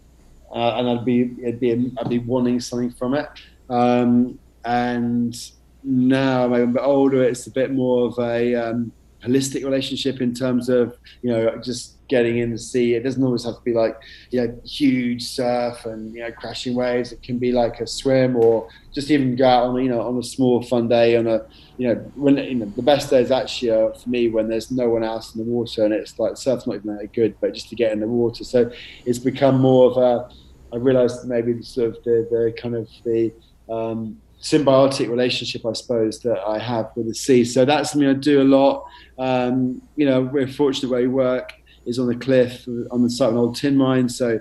uh, 0.53 0.77
and 0.79 0.89
I'd 0.89 1.05
be 1.05 1.35
it'd 1.43 1.61
be 1.61 1.73
a, 1.73 1.85
I'd 1.99 2.09
be 2.09 2.19
wanting 2.19 2.61
something 2.61 2.91
from 2.91 3.15
it, 3.15 3.29
um, 3.71 4.39
and 4.65 5.37
now 5.85 6.45
I'm 6.45 6.53
a 6.53 6.67
bit 6.67 6.83
older, 6.83 7.23
it's 7.23 7.47
a 7.47 7.51
bit 7.51 7.71
more 7.73 8.07
of 8.07 8.19
a 8.19 8.55
um, 8.55 8.93
holistic 9.23 9.65
relationship 9.65 10.21
in 10.21 10.35
terms 10.35 10.69
of 10.69 10.97
you 11.23 11.31
know 11.31 11.57
just 11.59 11.98
getting 12.09 12.39
in 12.39 12.51
the 12.51 12.59
sea. 12.59 12.95
It 12.95 13.03
doesn't 13.05 13.23
always 13.23 13.45
have 13.45 13.57
to 13.57 13.61
be 13.63 13.73
like 13.73 13.97
you 14.31 14.41
know 14.41 14.61
huge 14.65 15.23
surf 15.25 15.85
and 15.85 16.15
you 16.15 16.21
know 16.21 16.33
crashing 16.33 16.75
waves. 16.75 17.13
It 17.13 17.23
can 17.23 17.39
be 17.39 17.53
like 17.53 17.81
a 17.81 17.87
swim 17.87 18.37
or 18.37 18.69
just 18.93 19.11
even 19.11 19.37
go 19.37 19.47
out 19.47 19.65
on 19.65 19.83
you 19.83 19.91
know 19.91 20.01
on 20.01 20.19
a 20.19 20.23
small 20.23 20.63
fun 20.63 20.89
day 20.89 21.17
on 21.17 21.27
a 21.27 21.47
you 21.77 21.89
know 21.89 21.95
when 22.15 22.39
you 22.39 22.55
know 22.57 22.73
the 22.77 22.83
best 22.83 23.11
days 23.11 23.31
actually 23.31 23.71
are 23.71 23.95
for 23.95 24.09
me 24.09 24.29
when 24.29 24.49
there's 24.49 24.71
no 24.71 24.89
one 24.89 25.05
else 25.05 25.35
in 25.35 25.45
the 25.45 25.51
water 25.51 25.85
and 25.85 25.95
it's 25.95 26.19
like 26.19 26.37
surf's 26.37 26.67
not 26.67 26.77
even 26.77 26.97
that 26.97 27.13
good, 27.13 27.35
but 27.41 27.55
just 27.55 27.69
to 27.69 27.77
get 27.77 27.93
in 27.93 28.01
the 28.01 28.09
water. 28.09 28.45
So 28.45 28.71
it's 29.05 29.19
become 29.19 29.61
more 29.61 29.91
of 29.91 29.97
a. 29.97 30.35
I 30.71 30.77
realised 30.77 31.27
maybe 31.27 31.63
sort 31.63 31.89
of 31.89 32.05
the 32.05 32.27
the 32.31 32.55
kind 32.61 32.75
of 32.75 32.89
the 33.05 33.33
um, 33.71 34.21
symbiotic 34.41 35.09
relationship, 35.09 35.67
I 35.67 35.73
suppose, 35.73 36.21
that 36.21 36.41
I 36.47 36.59
have 36.59 36.91
with 36.95 37.09
the 37.09 37.15
sea. 37.15 37.45
So 37.45 37.65
that's 37.65 37.93
something 37.93 38.09
I 38.09 38.15
do 38.15 38.43
a 38.43 38.45
lot. 38.45 38.85
Um, 39.19 39.83
you 39.97 40.07
know, 40.07 40.23
we're 40.23 40.47
fortunate 40.47 40.91
where 40.91 41.01
we 41.01 41.09
work 41.09 41.53
is 41.89 41.99
on 41.99 42.07
the 42.07 42.17
cliff 42.17 42.69
on 42.91 43.03
the 43.03 43.11
site 43.11 43.29
of 43.29 43.35
an 43.35 43.41
old 43.41 43.57
tin 43.57 43.77
mine. 43.77 44.09
So 44.09 44.39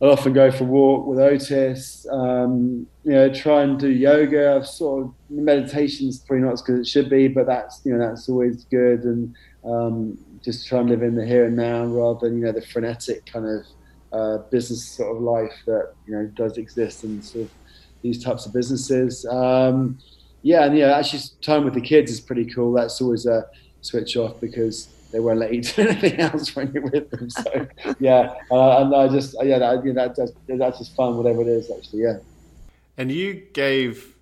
I'll 0.00 0.10
often 0.10 0.32
go 0.32 0.50
for 0.50 0.64
a 0.64 0.66
walk 0.66 1.06
with 1.06 1.18
Otis. 1.18 2.06
Um, 2.10 2.86
you 3.04 3.12
know, 3.12 3.32
try 3.32 3.62
and 3.62 3.78
do 3.78 3.90
yoga. 3.90 4.56
I've 4.56 4.66
sort 4.66 5.04
of 5.04 5.14
meditation's 5.30 6.18
probably 6.18 6.44
not 6.44 6.52
as 6.52 6.62
good 6.62 6.74
as 6.74 6.80
it 6.80 6.88
should 6.88 7.10
be, 7.10 7.28
but 7.28 7.46
that's 7.46 7.80
you 7.84 7.92
know 7.92 7.98
that's 7.98 8.28
always 8.28 8.64
good. 8.64 9.04
And 9.04 9.34
um, 9.64 10.18
just 10.42 10.68
try 10.68 10.80
and 10.80 10.90
live 10.90 11.02
in 11.02 11.14
the 11.14 11.24
here 11.24 11.46
and 11.46 11.56
now 11.56 11.84
rather 11.84 12.28
than 12.28 12.38
you 12.38 12.44
know 12.44 12.52
the 12.52 12.62
frenetic 12.62 13.24
kind 13.26 13.46
of 13.46 13.66
uh, 14.12 14.38
business 14.50 14.84
sort 14.84 15.16
of 15.16 15.22
life 15.22 15.54
that 15.66 15.94
you 16.06 16.14
know 16.14 16.26
does 16.34 16.58
exist 16.58 17.04
and 17.04 17.24
sort 17.24 17.44
of 17.44 17.50
these 18.02 18.22
types 18.22 18.46
of 18.46 18.52
businesses. 18.52 19.24
Um, 19.26 19.98
yeah, 20.42 20.66
and 20.66 20.76
yeah, 20.76 20.98
actually, 20.98 21.22
time 21.40 21.64
with 21.64 21.72
the 21.74 21.80
kids 21.80 22.12
is 22.12 22.20
pretty 22.20 22.44
cool. 22.44 22.72
That's 22.72 23.00
always 23.00 23.24
a 23.24 23.46
switch 23.80 24.16
off 24.16 24.38
because 24.40 24.88
they 25.14 25.20
won't 25.20 25.38
let 25.38 25.54
you 25.54 25.62
do 25.62 25.82
anything 25.88 26.18
else 26.18 26.56
when 26.56 26.72
you're 26.72 26.82
with 26.82 27.08
them. 27.10 27.30
So 27.30 27.68
yeah, 28.00 28.34
uh, 28.50 28.82
and 28.82 28.94
I 28.94 29.06
just 29.06 29.36
yeah, 29.44 29.60
that, 29.60 29.84
yeah, 29.84 29.92
that, 29.92 30.16
that's, 30.16 30.32
that's 30.48 30.78
just 30.78 30.96
fun, 30.96 31.16
whatever 31.16 31.42
it 31.42 31.46
is. 31.46 31.70
Actually, 31.70 32.02
yeah. 32.02 32.16
And 32.98 33.12
you 33.12 33.34
gave 33.52 34.16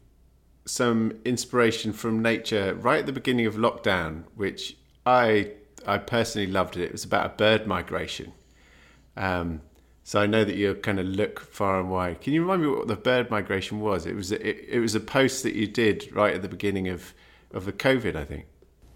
some 0.67 1.15
inspiration 1.25 1.95
from 1.95 2.21
nature 2.21 2.75
right 2.75 3.01
at 3.01 3.07
the 3.07 3.13
beginning 3.13 3.47
of 3.47 3.55
lockdown, 3.55 4.25
which 4.35 4.77
I 5.07 5.53
I 5.87 5.97
personally 5.97 6.47
loved 6.47 6.77
it. 6.77 6.83
It 6.83 6.93
was 6.93 7.05
about 7.05 7.25
a 7.25 7.31
bird 7.31 7.67
migration. 7.67 8.33
Um, 9.17 9.63
so 10.05 10.21
I 10.21 10.27
know 10.27 10.45
that 10.45 10.57
you 10.57 10.75
kind 10.75 11.01
of 11.01 11.07
look 11.07 11.41
far 11.41 11.81
and 11.81 11.91
wide. 11.91 12.21
Can 12.21 12.35
you 12.35 12.43
remind 12.43 12.61
me 12.61 12.69
what 12.69 12.87
the 12.87 12.97
bird 12.97 13.31
migration 13.31 13.81
was? 13.81 14.05
It 14.05 14.15
was 14.15 14.31
it, 14.31 14.43
it 14.69 14.81
was 14.81 14.95
a 14.95 15.01
post 15.01 15.43
that 15.45 15.55
you 15.55 15.67
did 15.67 16.15
right 16.15 16.35
at 16.35 16.43
the 16.43 16.49
beginning 16.49 16.89
of 16.89 17.15
of 17.51 17.65
the 17.65 17.73
COVID, 17.73 18.15
I 18.15 18.25
think. 18.25 18.45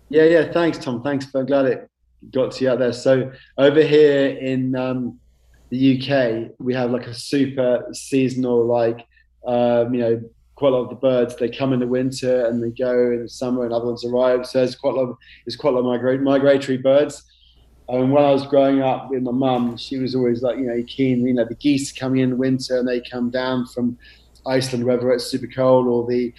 Yeah, 0.09 0.25
yeah. 0.25 0.53
Thanks, 0.53 0.79
Tom. 0.79 1.03
Thanks. 1.03 1.27
I'm 1.35 1.47
glad 1.47 1.67
it 1.67 1.91
got 2.33 2.53
to 2.53 2.65
you 2.65 2.71
out 2.71 2.79
there. 2.79 2.93
So 2.93 3.33
over 3.59 3.83
here 3.83 4.29
in 4.29 4.75
um, 4.77 5.19
the 5.71 5.99
UK, 5.99 6.53
we 6.59 6.75
have 6.75 6.91
like 6.91 7.07
a 7.07 7.15
super 7.15 7.87
seasonal, 7.93 8.67
like 8.67 9.05
um, 9.47 9.95
you 9.95 10.01
know, 10.01 10.23
quite 10.55 10.73
a 10.73 10.77
lot 10.77 10.85
of 10.85 10.91
the 10.91 10.97
birds. 10.97 11.37
They 11.37 11.49
come 11.49 11.73
in 11.73 11.81
the 11.81 11.87
winter 11.87 12.47
and 12.47 12.63
they 12.63 12.71
go 12.71 13.11
in 13.13 13.23
the 13.23 13.29
summer, 13.29 13.65
and 13.65 13.73
other 13.73 13.87
ones 13.87 14.05
arrive. 14.05 14.47
So 14.47 14.59
there's 14.59 14.77
quite 14.77 14.95
a 14.95 14.97
lot. 14.97 15.11
Of, 15.11 15.17
there's 15.45 15.57
quite 15.57 15.75
a 15.75 15.79
lot 15.79 15.95
of 15.95 16.01
migra- 16.01 16.23
migratory 16.23 16.79
birds. 16.79 17.25
And 17.89 18.13
when 18.13 18.25
I 18.25 18.33
was 18.33 18.47
growing 18.47 18.83
up 18.83 19.11
with 19.11 19.23
my 19.23 19.31
mum, 19.31 19.77
she 19.77 19.99
was 19.99 20.17
always 20.17 20.43
like, 20.43 20.59
you 20.59 20.67
know, 20.67 20.83
keen. 20.87 21.25
You 21.25 21.35
know, 21.35 21.45
the 21.45 21.55
geese 21.55 21.93
coming 21.93 22.21
in 22.21 22.31
the 22.31 22.37
winter 22.37 22.79
and 22.79 22.89
they 22.89 23.01
come 23.01 23.31
down 23.31 23.67
from 23.67 23.97
Iceland, 24.47 24.85
whether 24.85 25.11
it's 25.13 25.27
super 25.27 25.47
cold 25.47 25.87
or 25.87 26.07
the 26.09 26.33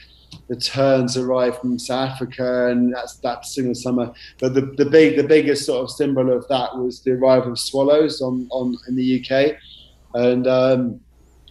the 0.48 0.56
terns 0.56 1.18
arrive 1.18 1.60
from 1.60 1.78
South 1.78 2.12
Africa, 2.12 2.68
and 2.68 2.96
that's 3.22 3.58
in 3.58 3.70
the 3.70 3.76
summer. 3.76 4.13
But 4.40 4.54
the, 4.54 4.62
the 4.62 4.86
big 4.86 5.18
the 5.18 5.24
biggest 5.24 5.66
sort 5.66 5.84
of 5.84 5.92
symbol 5.92 6.32
of 6.32 6.48
that 6.48 6.78
was 6.78 7.02
the 7.02 7.12
arrival 7.12 7.52
of 7.52 7.60
swallows 7.60 8.22
on, 8.22 8.48
on 8.52 8.78
in 8.88 8.96
the 8.96 9.22
UK, 9.22 9.58
and 10.13 10.48
um, 10.48 11.00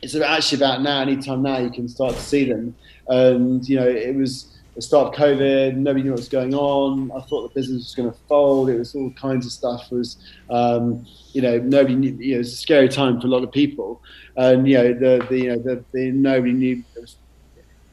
it's 0.02 0.14
actually 0.14 0.58
about 0.58 0.82
now. 0.82 1.00
Anytime 1.00 1.42
now, 1.42 1.58
you 1.58 1.70
can 1.70 1.88
start 1.88 2.14
to 2.14 2.22
see 2.22 2.48
them, 2.48 2.74
and 3.08 3.68
you 3.68 3.76
know 3.76 3.88
it 3.88 4.14
was 4.14 4.56
the 4.76 4.82
start 4.82 5.14
of 5.14 5.18
COVID, 5.18 5.74
nobody 5.76 6.02
knew 6.02 6.10
what 6.10 6.18
was 6.18 6.28
going 6.28 6.54
on. 6.54 7.10
I 7.12 7.20
thought 7.22 7.48
the 7.48 7.58
business 7.58 7.78
was 7.78 7.94
going 7.94 8.12
to 8.12 8.18
fold. 8.28 8.68
It 8.68 8.78
was 8.78 8.94
all 8.94 9.10
kinds 9.12 9.46
of 9.46 9.52
stuff. 9.52 9.90
Was, 9.90 10.18
um, 10.50 11.06
you 11.32 11.40
know, 11.40 11.58
nobody 11.58 11.94
knew. 11.94 12.14
You 12.20 12.32
know, 12.32 12.34
it 12.36 12.38
was 12.38 12.52
a 12.52 12.56
scary 12.56 12.88
time 12.88 13.18
for 13.18 13.26
a 13.26 13.30
lot 13.30 13.42
of 13.42 13.50
people, 13.50 14.02
and 14.36 14.68
you 14.68 14.76
know, 14.76 14.92
the, 14.92 15.26
the 15.30 15.38
you 15.38 15.48
know, 15.48 15.58
the, 15.58 15.84
the 15.92 16.10
nobody 16.10 16.52
knew 16.52 16.84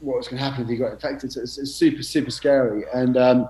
what 0.04 0.18
was 0.18 0.28
going 0.28 0.38
to 0.38 0.44
happen 0.44 0.64
if 0.64 0.70
you 0.70 0.78
got 0.78 0.92
infected. 0.92 1.32
So 1.32 1.40
it's, 1.40 1.58
it's 1.58 1.74
super, 1.74 2.02
super 2.02 2.30
scary. 2.30 2.84
And 2.92 3.16
um, 3.16 3.48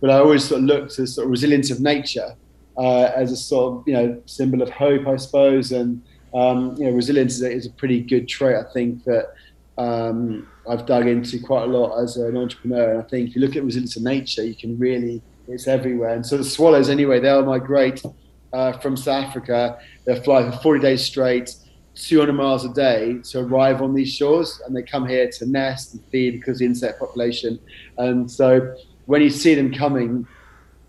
but 0.00 0.10
I 0.10 0.18
always 0.18 0.44
sort 0.44 0.60
of 0.60 0.66
looked 0.66 0.94
to 0.94 1.06
sort 1.06 1.26
of 1.26 1.30
resilience 1.30 1.70
of 1.70 1.80
nature 1.80 2.36
uh, 2.76 3.10
as 3.14 3.32
a 3.32 3.36
sort 3.36 3.74
of 3.74 3.88
you 3.88 3.94
know 3.94 4.22
symbol 4.26 4.62
of 4.62 4.70
hope, 4.70 5.06
I 5.06 5.16
suppose. 5.16 5.72
And 5.72 6.02
um, 6.34 6.76
you 6.78 6.86
know, 6.86 6.92
resilience 6.92 7.34
is 7.34 7.42
a, 7.42 7.50
is 7.50 7.66
a 7.66 7.70
pretty 7.70 8.00
good 8.00 8.28
trait. 8.28 8.56
I 8.56 8.72
think 8.72 9.04
that 9.04 9.34
um, 9.78 10.46
I've 10.68 10.84
dug 10.86 11.06
into 11.06 11.40
quite 11.40 11.62
a 11.62 11.66
lot 11.66 12.02
as 12.02 12.16
an 12.16 12.36
entrepreneur. 12.36 12.92
And 12.92 13.02
I 13.02 13.06
think 13.06 13.30
if 13.30 13.36
you 13.36 13.40
look 13.40 13.56
at 13.56 13.64
resilience 13.64 13.96
of 13.96 14.02
nature, 14.02 14.44
you 14.44 14.54
can 14.54 14.78
really, 14.78 15.22
it's 15.46 15.66
everywhere. 15.66 16.14
And 16.14 16.26
so 16.26 16.36
the 16.36 16.44
swallows, 16.44 16.90
anyway, 16.90 17.20
they'll 17.20 17.44
migrate 17.44 18.02
uh, 18.52 18.72
from 18.72 18.96
South 18.96 19.24
Africa. 19.24 19.78
They'll 20.04 20.22
fly 20.22 20.50
for 20.50 20.56
40 20.58 20.80
days 20.80 21.04
straight, 21.04 21.54
200 22.06 22.32
miles 22.32 22.64
a 22.64 22.72
day 22.72 23.18
to 23.24 23.40
arrive 23.40 23.82
on 23.82 23.94
these 23.94 24.12
shores. 24.12 24.60
And 24.64 24.76
they 24.76 24.82
come 24.82 25.06
here 25.06 25.28
to 25.30 25.46
nest 25.46 25.94
and 25.94 26.04
feed 26.06 26.38
because 26.38 26.58
the 26.58 26.66
insect 26.66 26.98
population. 26.98 27.58
And 27.96 28.30
so 28.30 28.76
when 29.06 29.22
you 29.22 29.30
see 29.30 29.54
them 29.54 29.72
coming, 29.72 30.26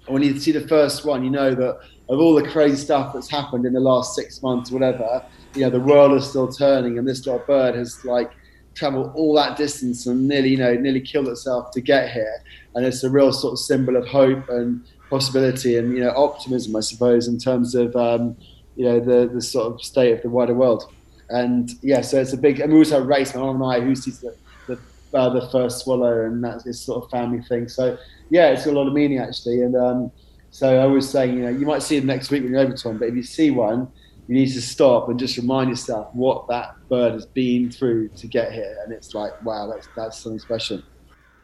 when 0.07 0.21
you 0.21 0.39
see 0.39 0.51
the 0.51 0.67
first 0.67 1.05
one, 1.05 1.23
you 1.23 1.29
know 1.29 1.55
that 1.55 1.79
of 2.09 2.19
all 2.19 2.33
the 2.33 2.47
crazy 2.47 2.75
stuff 2.75 3.13
that's 3.13 3.29
happened 3.29 3.65
in 3.65 3.73
the 3.73 3.79
last 3.79 4.15
six 4.15 4.41
months, 4.41 4.71
whatever, 4.71 5.23
you 5.55 5.61
know, 5.61 5.69
the 5.69 5.79
world 5.79 6.13
is 6.13 6.27
still 6.27 6.51
turning 6.51 6.97
and 6.97 7.07
this 7.07 7.25
little 7.25 7.43
bird 7.45 7.75
has 7.75 8.03
like 8.05 8.31
traveled 8.75 9.11
all 9.15 9.35
that 9.35 9.57
distance 9.57 10.05
and 10.07 10.27
nearly, 10.27 10.49
you 10.49 10.57
know, 10.57 10.73
nearly 10.73 11.01
killed 11.01 11.27
itself 11.27 11.71
to 11.71 11.81
get 11.81 12.11
here. 12.11 12.43
And 12.75 12.85
it's 12.85 13.03
a 13.03 13.09
real 13.09 13.31
sort 13.31 13.53
of 13.53 13.59
symbol 13.59 13.95
of 13.95 14.07
hope 14.07 14.49
and 14.49 14.83
possibility 15.09 15.77
and, 15.77 15.95
you 15.95 16.03
know, 16.03 16.11
optimism, 16.15 16.75
I 16.75 16.81
suppose, 16.81 17.27
in 17.27 17.37
terms 17.37 17.75
of, 17.75 17.95
um, 17.95 18.37
you 18.75 18.85
know, 18.85 18.99
the, 18.99 19.31
the 19.31 19.41
sort 19.41 19.73
of 19.73 19.81
state 19.81 20.13
of 20.13 20.21
the 20.21 20.29
wider 20.29 20.53
world. 20.53 20.91
And 21.29 21.71
yeah, 21.81 22.01
so 22.01 22.19
it's 22.19 22.33
a 22.33 22.37
big, 22.37 22.59
and 22.59 22.73
we 22.73 22.79
also 22.79 23.03
race, 23.03 23.33
my 23.35 23.41
mom 23.41 23.61
and 23.61 23.71
I, 23.71 23.85
who 23.85 23.95
sees 23.95 24.19
the, 24.19 24.35
the, 24.67 24.79
uh, 25.13 25.29
the 25.29 25.47
first 25.49 25.83
swallow, 25.83 26.25
and 26.25 26.43
that's 26.43 26.63
this 26.63 26.81
sort 26.81 27.03
of 27.03 27.11
family 27.11 27.41
thing. 27.41 27.67
So 27.67 27.97
yeah, 28.29 28.49
it's 28.49 28.65
got 28.65 28.71
a 28.73 28.77
lot 28.79 28.87
of 28.87 28.93
meaning 28.93 29.19
actually. 29.19 29.61
And 29.61 29.75
um, 29.75 30.11
so 30.51 30.79
I 30.79 30.85
was 30.85 31.09
saying, 31.09 31.35
you 31.35 31.41
know, 31.43 31.49
you 31.49 31.65
might 31.65 31.83
see 31.83 31.97
it 31.97 32.05
next 32.05 32.31
week 32.31 32.43
when 32.43 32.51
you're 32.51 32.61
over 32.61 32.73
to 32.73 32.93
but 32.93 33.07
if 33.07 33.15
you 33.15 33.23
see 33.23 33.51
one, 33.51 33.91
you 34.27 34.35
need 34.35 34.53
to 34.53 34.61
stop 34.61 35.09
and 35.09 35.19
just 35.19 35.37
remind 35.37 35.69
yourself 35.69 36.13
what 36.13 36.47
that 36.49 36.75
bird 36.87 37.13
has 37.13 37.25
been 37.25 37.71
through 37.71 38.09
to 38.09 38.27
get 38.27 38.51
here. 38.51 38.77
And 38.83 38.93
it's 38.93 39.15
like, 39.15 39.43
wow, 39.43 39.67
that's 39.67 39.87
that's 39.95 40.19
something 40.19 40.39
special. 40.39 40.81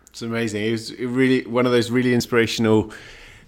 It's 0.09 0.21
amazing. 0.21 0.63
It 0.63 0.71
was 0.71 0.95
really 0.97 1.45
one 1.45 1.65
of 1.65 1.71
those 1.71 1.91
really 1.91 2.13
inspirational 2.13 2.93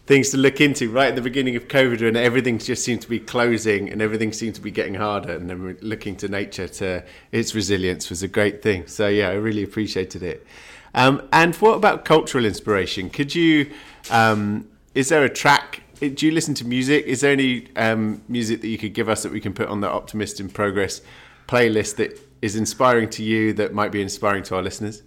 things 0.07 0.29
to 0.29 0.37
look 0.37 0.61
into 0.61 0.89
right 0.89 1.09
at 1.09 1.15
the 1.15 1.21
beginning 1.21 1.57
of 1.57 1.67
COVID 1.67 2.01
when 2.01 2.15
everything 2.15 2.57
just 2.57 2.83
seemed 2.83 3.01
to 3.01 3.09
be 3.09 3.19
closing 3.19 3.89
and 3.89 4.01
everything 4.01 4.31
seemed 4.31 4.55
to 4.55 4.61
be 4.61 4.71
getting 4.71 4.95
harder. 4.95 5.35
And 5.35 5.49
then 5.49 5.77
looking 5.81 6.15
to 6.17 6.29
nature 6.29 6.67
to 6.67 7.03
its 7.33 7.53
resilience 7.53 8.09
was 8.09 8.23
a 8.23 8.27
great 8.27 8.63
thing. 8.63 8.87
So 8.87 9.09
yeah, 9.09 9.27
I 9.27 9.33
really 9.33 9.63
appreciated 9.63 10.23
it. 10.23 10.47
Um, 10.95 11.27
and 11.33 11.53
what 11.55 11.75
about 11.75 12.05
cultural 12.05 12.45
inspiration? 12.45 13.09
Could 13.09 13.35
you, 13.35 13.69
um, 14.09 14.69
is 14.95 15.09
there 15.09 15.25
a 15.25 15.29
track? 15.29 15.83
Do 15.99 16.25
you 16.25 16.31
listen 16.31 16.53
to 16.55 16.65
music? 16.65 17.05
Is 17.05 17.21
there 17.21 17.33
any 17.33 17.67
um, 17.75 18.21
music 18.29 18.61
that 18.61 18.69
you 18.69 18.77
could 18.77 18.93
give 18.93 19.09
us 19.09 19.23
that 19.23 19.31
we 19.31 19.41
can 19.41 19.53
put 19.53 19.67
on 19.67 19.81
the 19.81 19.89
Optimist 19.89 20.39
in 20.39 20.49
Progress 20.49 21.01
playlist 21.49 21.97
that 21.97 22.17
is 22.41 22.55
inspiring 22.55 23.09
to 23.09 23.23
you 23.23 23.51
that 23.53 23.73
might 23.73 23.91
be 23.91 24.01
inspiring 24.01 24.43
to 24.43 24.55
our 24.55 24.61
listeners? 24.61 25.03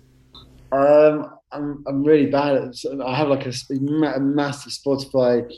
Um, 0.72 1.39
I'm, 1.52 1.84
I'm 1.86 2.04
really 2.04 2.26
bad 2.26 2.56
at 2.56 2.74
I 3.04 3.14
have 3.14 3.28
like 3.28 3.46
a, 3.46 3.52
a 3.70 4.20
massive 4.20 4.72
Spotify 4.72 5.52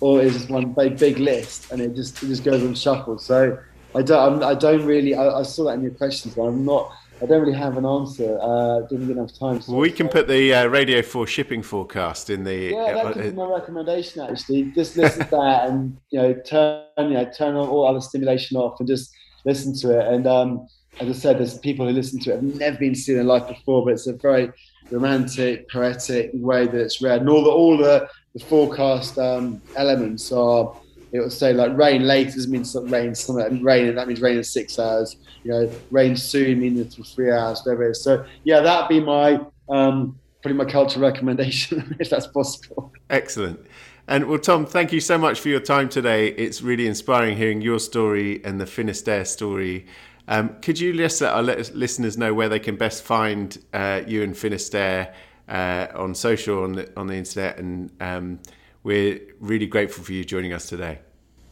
or 0.00 0.20
is 0.20 0.34
just 0.34 0.50
one 0.50 0.72
big, 0.72 0.98
big 0.98 1.18
list 1.18 1.70
and 1.72 1.80
it 1.80 1.94
just 1.94 2.22
it 2.22 2.26
just 2.26 2.44
goes 2.44 2.62
on 2.62 2.74
shuffle. 2.74 3.18
So 3.18 3.58
I 3.94 4.02
don't 4.02 4.42
I'm, 4.42 4.48
I 4.48 4.54
do 4.54 4.78
not 4.78 4.86
really 4.86 5.14
I, 5.14 5.40
I, 5.40 5.42
saw 5.42 5.64
that 5.64 5.74
in 5.74 5.82
your 5.82 5.92
questions, 5.92 6.34
but 6.34 6.42
I'm 6.42 6.64
not 6.64 6.92
I 7.20 7.26
don't 7.26 7.40
really 7.40 7.58
have 7.58 7.76
an 7.76 7.84
answer. 7.84 8.38
Uh, 8.40 8.80
didn't 8.82 9.08
get 9.08 9.16
enough 9.16 9.36
time. 9.36 9.60
So 9.60 9.74
we 9.74 9.90
can 9.90 10.08
put 10.08 10.28
the 10.28 10.54
uh, 10.54 10.66
Radio 10.66 11.02
4 11.02 11.26
shipping 11.26 11.62
forecast 11.62 12.30
in 12.30 12.44
the. 12.44 12.70
Yeah, 12.72 12.92
that 12.94 13.12
could 13.12 13.22
be 13.22 13.32
my 13.32 13.46
recommendation 13.46 14.22
actually. 14.22 14.70
Just 14.72 14.96
listen 14.96 15.24
to 15.24 15.30
that 15.30 15.68
and 15.68 15.96
you 16.10 16.20
know 16.20 16.34
turn 16.34 16.84
you 16.98 17.14
know 17.14 17.30
turn 17.36 17.56
all 17.56 17.86
other 17.86 18.00
stimulation 18.00 18.56
off 18.56 18.78
and 18.78 18.88
just 18.88 19.12
listen 19.44 19.74
to 19.78 19.98
it. 19.98 20.14
And 20.14 20.26
um, 20.26 20.68
as 21.00 21.08
I 21.08 21.12
said, 21.12 21.38
there's 21.38 21.58
people 21.58 21.86
who 21.86 21.92
listen 21.92 22.18
to 22.20 22.30
it 22.30 22.36
have 22.36 22.42
never 22.42 22.76
been 22.76 22.94
seen 22.94 23.18
in 23.18 23.26
life 23.26 23.46
before, 23.46 23.84
but 23.84 23.92
it's 23.92 24.06
a 24.06 24.14
very 24.14 24.50
romantic, 24.90 25.68
poetic 25.70 26.30
way 26.34 26.66
that 26.66 26.74
it's 26.74 27.00
read, 27.00 27.20
and 27.20 27.30
all 27.30 27.44
the 27.44 27.50
all 27.50 27.76
the, 27.76 28.08
the 28.34 28.44
forecast 28.44 29.18
um, 29.18 29.60
elements 29.76 30.32
are. 30.32 30.74
It 31.10 31.20
will 31.20 31.30
say 31.30 31.54
like 31.54 31.74
rain 31.74 32.02
late 32.02 32.34
doesn't 32.34 32.50
mean 32.50 32.66
rain 32.90 33.14
something 33.14 33.46
and 33.46 33.64
rain 33.64 33.94
that 33.94 34.06
means 34.06 34.20
rain 34.20 34.36
in 34.36 34.44
six 34.44 34.78
hours. 34.78 35.16
You 35.42 35.52
know, 35.52 35.72
rain 35.90 36.14
soon 36.16 36.60
means 36.60 36.94
for 36.94 37.02
three 37.02 37.32
hours, 37.32 37.62
whatever 37.64 37.88
it 37.88 37.92
is. 37.92 38.02
So 38.02 38.26
yeah, 38.44 38.60
that'd 38.60 38.90
be 38.90 39.00
my 39.00 39.40
um, 39.70 40.18
my 40.44 40.64
culture 40.66 41.00
recommendation 41.10 41.96
if 41.98 42.10
that's 42.10 42.26
possible. 42.26 42.92
Excellent. 43.08 43.60
And 44.06 44.26
well, 44.26 44.38
Tom, 44.38 44.64
thank 44.64 44.92
you 44.92 45.00
so 45.00 45.18
much 45.18 45.40
for 45.40 45.48
your 45.48 45.60
time 45.60 45.88
today. 45.88 46.28
It's 46.28 46.62
really 46.62 46.86
inspiring 46.86 47.36
hearing 47.36 47.60
your 47.60 47.78
story 47.78 48.42
and 48.44 48.60
the 48.60 48.66
Finisterre 48.66 49.24
story 49.24 49.86
um, 50.28 50.56
could 50.60 50.78
you 50.78 50.92
just 50.92 51.20
let 51.20 51.32
our 51.32 51.42
listeners 51.42 52.18
know 52.18 52.34
where 52.34 52.48
they 52.48 52.58
can 52.58 52.76
best 52.76 53.02
find 53.02 53.58
uh, 53.72 54.02
you 54.06 54.22
and 54.22 54.36
Finisterre 54.36 55.12
uh, 55.48 55.86
on 55.94 56.14
social, 56.14 56.62
on 56.62 56.72
the, 56.72 56.92
on 56.98 57.06
the 57.06 57.14
internet? 57.14 57.58
And 57.58 57.90
um, 58.00 58.38
we're 58.82 59.20
really 59.40 59.66
grateful 59.66 60.04
for 60.04 60.12
you 60.12 60.24
joining 60.24 60.52
us 60.52 60.68
today. 60.68 61.00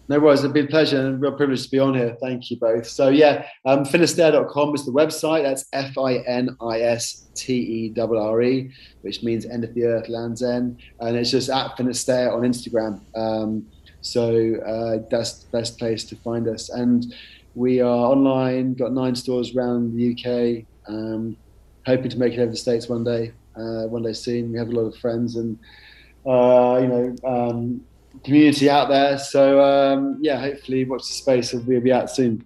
No 0.09 0.21
worries, 0.21 0.45
it's 0.45 0.53
been 0.53 0.67
a 0.67 0.69
pleasure 0.69 1.01
and 1.01 1.17
a 1.17 1.19
real 1.19 1.33
privilege 1.33 1.65
to 1.65 1.71
be 1.71 1.81
on 1.81 1.95
here. 1.95 2.17
Thank 2.21 2.51
you 2.51 2.59
both. 2.59 2.87
So, 2.87 3.09
yeah, 3.09 3.47
um, 3.65 3.85
Finisterre.com 3.85 4.75
is 4.75 4.85
the 4.85 4.93
website. 4.93 5.43
That's 5.43 5.65
F 5.73 5.99
I 5.99 6.19
N 6.19 6.57
I 6.61 6.81
S 6.81 7.27
T 7.35 7.55
E 7.55 8.01
R 8.01 8.17
R 8.17 8.43
E, 8.43 8.71
which 9.01 9.25
means 9.25 9.47
end 9.47 9.65
of 9.65 9.75
the 9.75 9.85
earth, 9.85 10.09
Land's 10.09 10.43
End. 10.43 10.81
And 11.01 11.17
it's 11.17 11.31
just 11.31 11.51
at 11.51 11.77
Finisterre 11.77 12.31
on 12.31 12.43
Instagram. 12.43 13.01
Um, 13.17 13.67
so, 14.07 14.55
uh, 14.67 15.07
that's 15.11 15.45
the 15.45 15.51
best 15.51 15.79
place 15.79 16.05
to 16.05 16.17
find 16.17 16.47
us. 16.49 16.69
And 16.69 17.15
we 17.55 17.81
are 17.81 18.07
online, 18.13 18.75
got 18.75 18.93
nine 18.93 19.17
stores 19.17 19.57
around 19.57 19.97
the 19.97 20.13
UK. 20.13 20.65
Um, 20.89 21.37
hoping 21.85 22.11
to 22.11 22.19
make 22.19 22.35
it 22.35 22.41
over 22.41 22.51
the 22.51 22.57
States 22.57 22.89
one 22.89 23.03
day, 23.03 23.33
uh, 23.57 23.87
one 23.87 24.03
day 24.03 24.13
soon. 24.13 24.53
We 24.53 24.59
have 24.59 24.69
a 24.69 24.73
lot 24.73 24.83
of 24.83 24.97
friends 24.97 25.37
and, 25.37 25.59
uh, 26.27 26.79
you 26.81 26.89
know, 26.89 27.17
um, 27.25 27.81
community 28.25 28.71
out 28.71 28.89
there. 28.89 29.19
So, 29.19 29.61
um, 29.61 30.19
yeah, 30.21 30.39
hopefully, 30.39 30.85
watch 30.85 31.03
the 31.03 31.15
space 31.15 31.53
and 31.53 31.67
we'll 31.67 31.81
be 31.81 31.93
out 31.93 32.11
soon. 32.11 32.45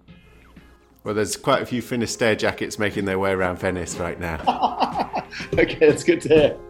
Well, 1.04 1.14
there's 1.14 1.36
quite 1.36 1.62
a 1.62 1.66
few 1.66 1.82
Finisterre 1.82 2.36
jackets 2.36 2.78
making 2.78 3.06
their 3.06 3.18
way 3.18 3.32
around 3.32 3.58
Venice 3.58 3.96
right 3.96 4.20
now. 4.20 5.24
okay, 5.54 5.78
that's 5.78 6.04
good 6.04 6.20
to 6.22 6.28
hear. 6.28 6.69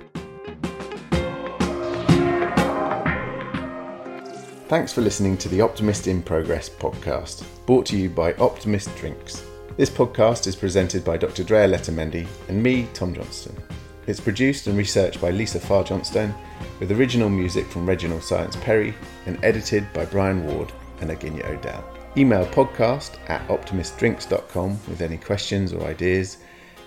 Thanks 4.70 4.92
for 4.92 5.00
listening 5.00 5.37
to 5.38 5.48
the 5.48 5.61
Optimist 5.61 6.06
in 6.06 6.22
Progress 6.22 6.68
podcast, 6.68 7.42
brought 7.66 7.85
to 7.87 7.96
you 7.96 8.09
by 8.09 8.35
Optimist 8.35 8.94
Drinks. 8.94 9.42
This 9.76 9.90
podcast 9.90 10.46
is 10.46 10.54
presented 10.54 11.04
by 11.04 11.16
Dr. 11.16 11.42
Drea 11.42 11.66
Letamendi 11.66 12.24
and 12.48 12.62
me, 12.62 12.87
Tom 12.94 13.12
Johnston. 13.12 13.61
It's 14.06 14.20
produced 14.20 14.68
and 14.68 14.78
researched 14.78 15.20
by 15.20 15.33
Lisa 15.33 15.59
Farr 15.59 15.83
Johnstone, 15.83 16.33
with 16.78 16.92
original 16.92 17.28
music 17.28 17.66
from 17.66 17.85
Reginald 17.85 18.22
Science 18.22 18.54
Perry 18.61 18.94
and 19.26 19.44
edited 19.44 19.92
by 19.92 20.04
Brian 20.04 20.46
Ward 20.46 20.72
and 21.00 21.11
Aginia 21.11 21.46
O'Dell. 21.46 21.85
Email 22.16 22.46
podcast 22.46 23.18
at 23.28 23.44
optimistdrinks.com 23.48 24.78
with 24.87 25.00
any 25.00 25.16
questions 25.16 25.72
or 25.72 25.85
ideas, 25.85 26.37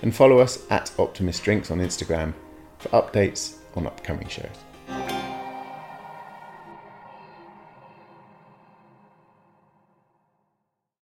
and 0.04 0.16
follow 0.16 0.40
us 0.40 0.66
at 0.70 0.90
Optimist 0.98 1.44
Drinks 1.44 1.70
on 1.70 1.80
Instagram 1.80 2.34
for 2.78 2.88
updates 2.92 3.56
on 3.76 3.88
upcoming 3.88 4.30
shows. 4.30 4.73